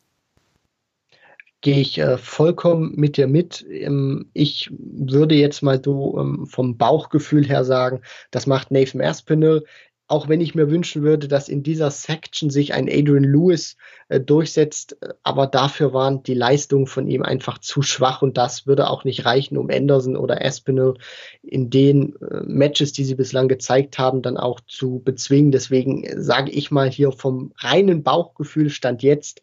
gehe 1.61 1.79
ich 1.79 1.99
äh, 1.99 2.19
vollkommen 2.19 2.95
mit 2.97 3.17
dir 3.17 3.27
mit. 3.27 3.65
Ähm, 3.69 4.31
ich 4.33 4.71
würde 4.73 5.35
jetzt 5.35 5.63
mal 5.63 5.81
so 5.85 6.19
ähm, 6.19 6.47
vom 6.47 6.77
Bauchgefühl 6.77 7.47
her 7.47 7.65
sagen, 7.65 8.01
das 8.31 8.47
macht 8.47 8.71
Nathan 8.71 9.01
Aspinall. 9.01 9.65
Auch 10.07 10.29
wenn 10.29 10.41
ich 10.41 10.57
mir 10.57 10.69
wünschen 10.71 11.03
würde, 11.03 11.29
dass 11.29 11.49
in 11.49 11.63
dieser 11.63 11.93
Section 11.93 12.51
sich 12.51 12.75
ein 12.75 12.89
Adrian 12.89 13.23
Lewis 13.23 13.77
äh, 14.09 14.19
durchsetzt, 14.19 14.97
äh, 15.03 15.11
aber 15.23 15.47
dafür 15.47 15.93
waren 15.93 16.23
die 16.23 16.35
Leistungen 16.35 16.87
von 16.87 17.07
ihm 17.07 17.23
einfach 17.23 17.59
zu 17.59 17.83
schwach 17.83 18.23
und 18.23 18.37
das 18.37 18.67
würde 18.67 18.89
auch 18.89 19.05
nicht 19.05 19.25
reichen, 19.25 19.57
um 19.57 19.71
Anderson 19.71 20.17
oder 20.17 20.45
Aspinall 20.45 20.95
in 21.43 21.71
den 21.71 22.17
äh, 22.23 22.41
Matches, 22.45 22.93
die 22.93 23.05
sie 23.05 23.15
bislang 23.15 23.49
gezeigt 23.49 23.99
haben, 23.99 24.23
dann 24.23 24.37
auch 24.37 24.61
zu 24.67 25.01
bezwingen. 25.05 25.53
Deswegen 25.53 26.05
äh, 26.05 26.21
sage 26.21 26.51
ich 26.51 26.71
mal 26.71 26.91
hier 26.91 27.13
vom 27.13 27.53
reinen 27.59 28.03
Bauchgefühl 28.03 28.71
stand 28.71 29.03
jetzt 29.03 29.43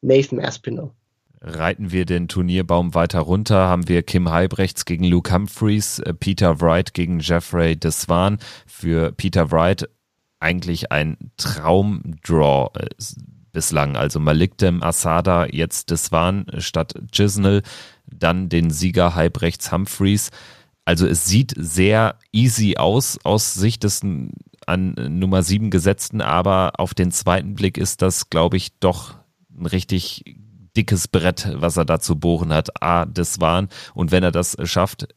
Nathan 0.00 0.40
Aspinall. 0.40 0.92
Reiten 1.40 1.92
wir 1.92 2.06
den 2.06 2.28
Turnierbaum 2.28 2.94
weiter 2.94 3.20
runter, 3.20 3.68
haben 3.68 3.88
wir 3.88 4.02
Kim 4.02 4.30
Heibrechts 4.30 4.84
gegen 4.84 5.04
Luke 5.04 5.32
Humphreys, 5.32 5.98
äh, 5.98 6.14
Peter 6.14 6.60
Wright 6.60 6.94
gegen 6.94 7.20
Jeffrey 7.20 7.76
Deswan. 7.76 8.38
Für 8.66 9.12
Peter 9.12 9.50
Wright 9.50 9.88
eigentlich 10.40 10.92
ein 10.92 11.16
Traumdraw 11.36 12.70
äh, 12.78 12.86
bislang. 13.52 13.96
Also 13.96 14.18
Malik 14.18 14.58
Dem 14.58 14.82
Asada, 14.82 15.46
jetzt 15.46 15.90
Deswan 15.90 16.46
statt 16.58 16.94
Gisnell, 17.10 17.62
dann 18.06 18.48
den 18.48 18.70
Sieger 18.70 19.14
Heibrechts 19.14 19.72
Humphreys. 19.72 20.30
Also 20.84 21.06
es 21.06 21.26
sieht 21.26 21.54
sehr 21.56 22.18
easy 22.32 22.76
aus 22.76 23.18
aus 23.24 23.54
Sicht 23.54 23.82
des 23.84 24.02
an 24.66 24.94
Nummer 24.94 25.42
7 25.42 25.70
gesetzten, 25.70 26.20
aber 26.20 26.72
auf 26.78 26.94
den 26.94 27.10
zweiten 27.12 27.54
Blick 27.54 27.78
ist 27.78 28.02
das, 28.02 28.30
glaube 28.30 28.56
ich, 28.56 28.78
doch 28.78 29.14
ein 29.58 29.66
richtig 29.66 30.24
dickes 30.76 31.08
Brett, 31.08 31.48
was 31.54 31.76
er 31.76 31.84
da 31.84 32.00
zu 32.00 32.16
bohren 32.16 32.52
hat. 32.52 32.82
A, 32.82 33.06
das 33.06 33.40
waren. 33.40 33.68
Und 33.94 34.12
wenn 34.12 34.22
er 34.22 34.32
das 34.32 34.56
schafft, 34.64 35.08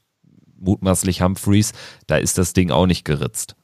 mutmaßlich 0.57 1.21
Humphreys, 1.21 1.73
da 2.07 2.17
ist 2.17 2.37
das 2.37 2.53
Ding 2.53 2.71
auch 2.71 2.85
nicht 2.85 3.05
geritzt 3.05 3.55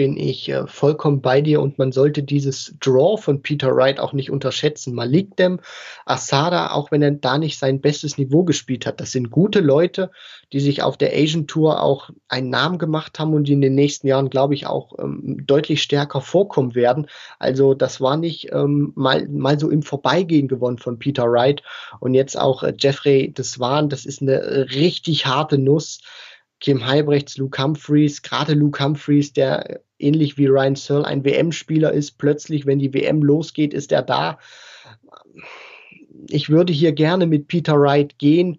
bin 0.00 0.16
ich 0.16 0.48
äh, 0.48 0.66
vollkommen 0.66 1.20
bei 1.20 1.42
dir 1.42 1.60
und 1.60 1.76
man 1.76 1.92
sollte 1.92 2.22
dieses 2.22 2.74
Draw 2.80 3.20
von 3.20 3.42
Peter 3.42 3.76
Wright 3.76 4.00
auch 4.00 4.14
nicht 4.14 4.30
unterschätzen. 4.30 4.94
Malik 4.94 5.36
Dem, 5.36 5.60
Asada, 6.06 6.70
auch 6.70 6.90
wenn 6.90 7.02
er 7.02 7.10
da 7.10 7.36
nicht 7.36 7.58
sein 7.58 7.82
bestes 7.82 8.16
Niveau 8.16 8.42
gespielt 8.42 8.86
hat, 8.86 8.98
das 8.98 9.10
sind 9.10 9.30
gute 9.30 9.60
Leute, 9.60 10.10
die 10.54 10.60
sich 10.60 10.82
auf 10.82 10.96
der 10.96 11.12
Asian 11.12 11.46
Tour 11.46 11.82
auch 11.82 12.08
einen 12.28 12.48
Namen 12.48 12.78
gemacht 12.78 13.18
haben 13.18 13.34
und 13.34 13.44
die 13.44 13.52
in 13.52 13.60
den 13.60 13.74
nächsten 13.74 14.06
Jahren, 14.06 14.30
glaube 14.30 14.54
ich, 14.54 14.66
auch 14.66 14.98
ähm, 14.98 15.42
deutlich 15.46 15.82
stärker 15.82 16.22
vorkommen 16.22 16.74
werden. 16.74 17.06
Also 17.38 17.74
das 17.74 18.00
war 18.00 18.16
nicht 18.16 18.54
ähm, 18.54 18.94
mal, 18.94 19.28
mal 19.28 19.60
so 19.60 19.68
im 19.68 19.82
Vorbeigehen 19.82 20.48
gewonnen 20.48 20.78
von 20.78 20.98
Peter 20.98 21.30
Wright 21.30 21.62
und 21.98 22.14
jetzt 22.14 22.38
auch 22.38 22.62
äh, 22.62 22.72
Jeffrey 22.78 23.34
Deswan, 23.34 23.90
das 23.90 24.06
ist 24.06 24.22
eine 24.22 24.66
richtig 24.74 25.26
harte 25.26 25.58
Nuss. 25.58 26.00
Kim 26.60 26.86
Heibrechts, 26.86 27.38
Luke 27.38 27.62
Humphreys, 27.62 28.22
gerade 28.22 28.54
Luke 28.54 28.82
Humphreys, 28.82 29.32
der 29.32 29.80
ähnlich 29.98 30.36
wie 30.38 30.46
Ryan 30.46 30.76
Searle 30.76 31.06
ein 31.06 31.24
WM-Spieler 31.24 31.92
ist, 31.92 32.18
plötzlich, 32.18 32.66
wenn 32.66 32.78
die 32.78 32.92
WM 32.94 33.22
losgeht, 33.22 33.74
ist 33.74 33.92
er 33.92 34.02
da. 34.02 34.38
Ich 36.28 36.50
würde 36.50 36.72
hier 36.72 36.92
gerne 36.92 37.26
mit 37.26 37.48
Peter 37.48 37.80
Wright 37.80 38.18
gehen, 38.18 38.58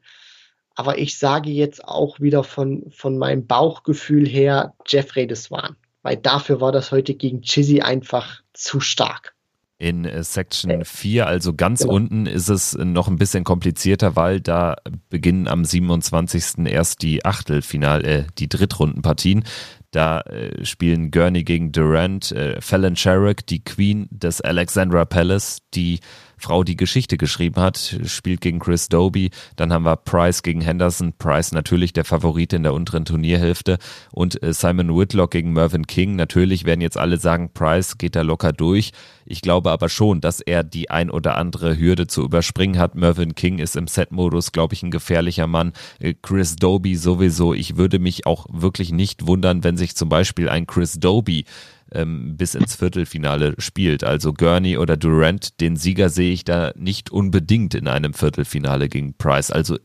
aber 0.76 0.98
ich 0.98 1.18
sage 1.18 1.52
jetzt 1.52 1.84
auch 1.86 2.20
wieder 2.20 2.44
von, 2.44 2.90
von 2.92 3.18
meinem 3.18 3.46
Bauchgefühl 3.46 4.28
her 4.28 4.74
Jeffrey 4.88 5.28
Deswan, 5.28 5.76
weil 6.02 6.18
dafür 6.18 6.60
war 6.60 6.72
das 6.72 6.92
heute 6.92 7.14
gegen 7.14 7.42
Chizzy 7.42 7.82
einfach 7.82 8.42
zu 8.54 8.80
stark. 8.80 9.36
In 9.82 10.06
äh, 10.06 10.24
Section 10.24 10.86
4, 10.86 11.26
also 11.26 11.56
ganz 11.56 11.82
genau. 11.82 11.96
unten, 11.96 12.28
ist 12.28 12.50
es 12.50 12.78
noch 12.78 13.08
ein 13.08 13.16
bisschen 13.16 13.44
komplizierter, 13.44 14.16
weil 14.16 14.40
da 14.40 14.76
beginnen 15.10 15.48
am 15.48 15.66
27. 15.66 16.68
erst 16.68 17.02
die 17.02 17.26
Achtelfinal, 17.26 18.06
äh, 18.06 18.26
die 18.38 18.48
Drittrundenpartien. 18.48 19.44
Da 19.90 20.22
äh, 20.22 20.64
spielen 20.66 21.10
Gurney 21.10 21.44
gegen 21.44 21.72
Durant, 21.72 22.32
äh, 22.32 22.62
Fallon 22.62 22.96
Sherrick, 22.96 23.48
die 23.48 23.64
Queen 23.64 24.08
des 24.12 24.40
Alexandra 24.40 25.04
Palace, 25.04 25.64
die 25.74 26.00
Frau, 26.42 26.64
die 26.64 26.76
Geschichte 26.76 27.18
geschrieben 27.18 27.62
hat, 27.62 28.00
spielt 28.06 28.42
gegen 28.42 28.60
Chris 28.60 28.90
Doby. 28.90 29.30
Dann 29.56 29.72
haben 29.72 29.84
wir 29.84 29.96
Price 29.96 30.44
gegen 30.44 30.62
Henderson. 30.62 31.14
Price 31.18 31.52
natürlich 31.52 31.94
der 31.94 32.06
Favorit 32.06 32.54
in 32.54 32.64
der 32.64 32.74
unteren 32.74 33.06
Turnierhälfte. 33.06 33.78
Und 34.12 34.42
äh, 34.44 34.54
Simon 34.54 34.98
Whitlock 34.98 35.32
gegen 35.32 35.54
Mervyn 35.54 35.88
King. 35.88 36.16
Natürlich 36.16 36.66
werden 36.66 36.82
jetzt 36.82 36.98
alle 36.98 37.18
sagen, 37.18 37.52
Price 37.54 37.98
geht 37.98 38.16
da 38.16 38.22
locker 38.22 38.54
durch. 38.54 38.92
Ich 39.26 39.42
glaube 39.42 39.72
aber 39.72 39.88
schon, 39.88 40.20
dass 40.20 40.42
er 40.42 40.64
die 40.64 40.90
ein 40.90 41.10
oder 41.10 41.38
andere 41.38 41.78
Hürde 41.78 42.08
zu 42.08 42.24
überspringen 42.24 42.80
hat. 42.80 42.96
Mervyn 42.96 43.36
King 43.36 43.60
ist 43.60 43.76
im 43.76 43.88
Set-Modus, 43.88 44.52
glaube 44.52 44.74
ich, 44.74 44.84
ein 44.84 44.92
gefährlicher 44.92 45.48
Mann. 45.48 45.74
Äh, 46.00 46.16
Chris 46.22 46.56
Doby 46.56 46.96
sowieso. 46.96 47.54
Ich 47.54 47.78
würde 47.78 48.00
mich 48.00 48.26
auch 48.26 48.48
wirklich 48.52 48.92
nicht 48.92 49.28
wundern, 49.28 49.64
wenn 49.64 49.78
sich 49.78 49.96
zum 49.96 50.10
Beispiel 50.10 50.50
ein 50.50 50.68
Chris 50.68 51.00
Doby 51.00 51.46
ähm, 51.94 52.38
bis 52.38 52.56
ins 52.56 52.76
Viertelfinale 52.76 53.56
spielt. 53.58 54.04
Also 54.04 54.34
Gurney 54.34 54.78
oder 54.78 54.98
Durant, 54.98 55.60
den 55.60 55.76
Sieger 55.76 56.10
sehe 56.10 56.34
ich 56.34 56.44
da 56.44 56.74
nicht 56.76 57.12
unbedingt 57.12 57.74
in 57.76 57.88
einem 57.88 58.14
Viertelfinale 58.14 58.90
gegen 58.90 59.16
Price. 59.16 59.52
Also 59.52 59.78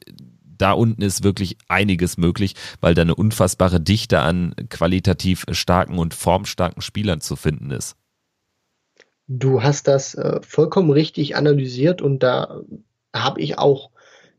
da 0.58 0.72
unten 0.72 1.02
ist 1.02 1.22
wirklich 1.22 1.56
einiges 1.68 2.16
möglich, 2.16 2.54
weil 2.80 2.94
da 2.94 3.02
eine 3.02 3.14
unfassbare 3.14 3.80
Dichte 3.80 4.20
an 4.20 4.54
qualitativ 4.70 5.44
starken 5.50 5.98
und 5.98 6.14
formstarken 6.14 6.82
Spielern 6.82 7.20
zu 7.20 7.36
finden 7.36 7.70
ist. 7.70 7.96
Du 9.28 9.62
hast 9.62 9.88
das 9.88 10.14
äh, 10.14 10.40
vollkommen 10.42 10.90
richtig 10.90 11.36
analysiert 11.36 12.00
und 12.00 12.22
da 12.22 12.62
habe 13.12 13.40
ich 13.40 13.58
auch 13.58 13.90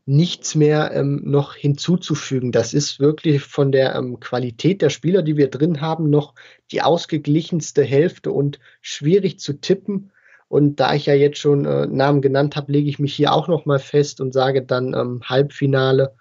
nichts 0.08 0.54
mehr 0.54 0.92
ähm, 0.94 1.20
noch 1.22 1.54
hinzuzufügen. 1.54 2.50
Das 2.50 2.72
ist 2.72 2.98
wirklich 2.98 3.42
von 3.42 3.70
der 3.70 3.94
ähm, 3.94 4.18
Qualität 4.20 4.80
der 4.80 4.88
Spieler, 4.88 5.20
die 5.20 5.36
wir 5.36 5.50
drin 5.50 5.82
haben, 5.82 6.08
noch 6.08 6.34
die 6.72 6.80
ausgeglichenste 6.80 7.84
Hälfte 7.84 8.32
und 8.32 8.58
schwierig 8.80 9.38
zu 9.38 9.60
tippen. 9.60 10.10
Und 10.48 10.80
da 10.80 10.94
ich 10.94 11.04
ja 11.04 11.12
jetzt 11.12 11.38
schon 11.38 11.66
äh, 11.66 11.86
Namen 11.86 12.22
genannt 12.22 12.56
habe, 12.56 12.72
lege 12.72 12.88
ich 12.88 12.98
mich 12.98 13.14
hier 13.14 13.34
auch 13.34 13.48
noch 13.48 13.66
mal 13.66 13.78
fest 13.78 14.22
und 14.22 14.32
sage 14.32 14.64
dann 14.64 14.94
ähm, 14.94 15.20
Halbfinale. 15.22 16.16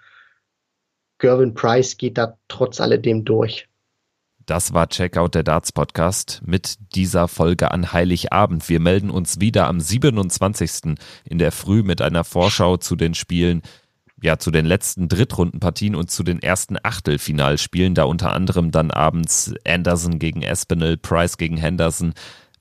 Gervin 1.18 1.54
Price 1.54 1.96
geht 1.96 2.18
da 2.18 2.38
trotz 2.50 2.82
alledem 2.82 3.24
durch. 3.24 3.70
Das 4.48 4.74
war 4.74 4.88
Checkout 4.88 5.36
der 5.36 5.44
Darts 5.44 5.74
Podcast 5.74 6.42
mit 6.46 6.78
dieser 6.96 7.28
Folge 7.28 7.70
an 7.72 7.92
Heiligabend. 7.92 8.70
Wir 8.70 8.80
melden 8.80 9.10
uns 9.10 9.42
wieder 9.42 9.68
am 9.68 9.82
27. 9.82 10.96
in 11.26 11.38
der 11.38 11.52
Früh 11.52 11.84
mit 11.84 12.02
einer 12.02 12.24
Vorschau 12.24 12.78
zu 12.78 12.96
den 12.96 13.14
Spielen 13.14 13.62
ja, 14.22 14.40
zu 14.40 14.50
den 14.50 14.66
letzten 14.66 15.10
Drittrundenpartien 15.10 15.96
und 15.96 16.10
zu 16.10 16.24
den 16.24 16.42
ersten 16.42 16.78
Achtelfinalspielen, 16.82 17.94
da 17.94 18.06
unter 18.06 18.32
anderem 18.32 18.72
dann 18.72 18.90
abends 18.90 19.54
Anderson 19.68 20.18
gegen 20.18 20.44
Espinel, 20.44 20.96
Price 20.96 21.38
gegen 21.38 21.58
Henderson 21.58 22.14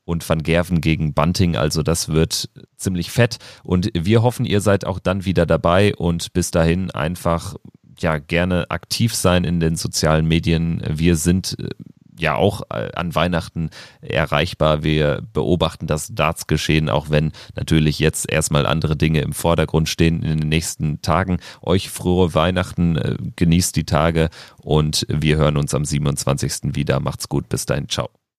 und 0.04 0.28
Van 0.28 0.42
Gerven 0.42 0.80
gegen 0.80 1.14
Bunting. 1.14 1.54
Also 1.54 1.84
das 1.84 2.08
wird 2.08 2.50
ziemlich 2.76 3.12
fett 3.12 3.38
und 3.62 3.90
wir 3.94 4.22
hoffen, 4.22 4.44
ihr 4.44 4.60
seid 4.60 4.84
auch 4.84 4.98
dann 4.98 5.24
wieder 5.24 5.46
dabei 5.46 5.94
und 5.94 6.32
bis 6.32 6.50
dahin 6.50 6.90
einfach 6.90 7.54
ja 8.02 8.18
gerne 8.18 8.70
aktiv 8.70 9.14
sein 9.14 9.44
in 9.44 9.60
den 9.60 9.76
sozialen 9.76 10.26
Medien. 10.26 10.82
Wir 10.88 11.16
sind 11.16 11.56
äh, 11.58 11.68
ja 12.18 12.34
auch 12.34 12.62
äh, 12.70 12.92
an 12.94 13.14
Weihnachten 13.14 13.70
erreichbar. 14.00 14.82
Wir 14.82 15.22
beobachten 15.32 15.86
das 15.86 16.08
Darts-Geschehen, 16.14 16.88
auch 16.88 17.10
wenn 17.10 17.32
natürlich 17.54 17.98
jetzt 17.98 18.30
erstmal 18.30 18.66
andere 18.66 18.96
Dinge 18.96 19.20
im 19.20 19.32
Vordergrund 19.32 19.88
stehen 19.88 20.22
in 20.22 20.38
den 20.38 20.48
nächsten 20.48 21.02
Tagen. 21.02 21.38
Euch 21.62 21.90
frohe 21.90 22.34
Weihnachten, 22.34 22.96
äh, 22.96 23.16
genießt 23.36 23.76
die 23.76 23.84
Tage 23.84 24.30
und 24.62 25.06
wir 25.08 25.36
hören 25.36 25.56
uns 25.56 25.74
am 25.74 25.84
27. 25.84 26.74
wieder. 26.74 27.00
Macht's 27.00 27.28
gut, 27.28 27.48
bis 27.48 27.66
dahin, 27.66 27.88
ciao. 27.88 28.25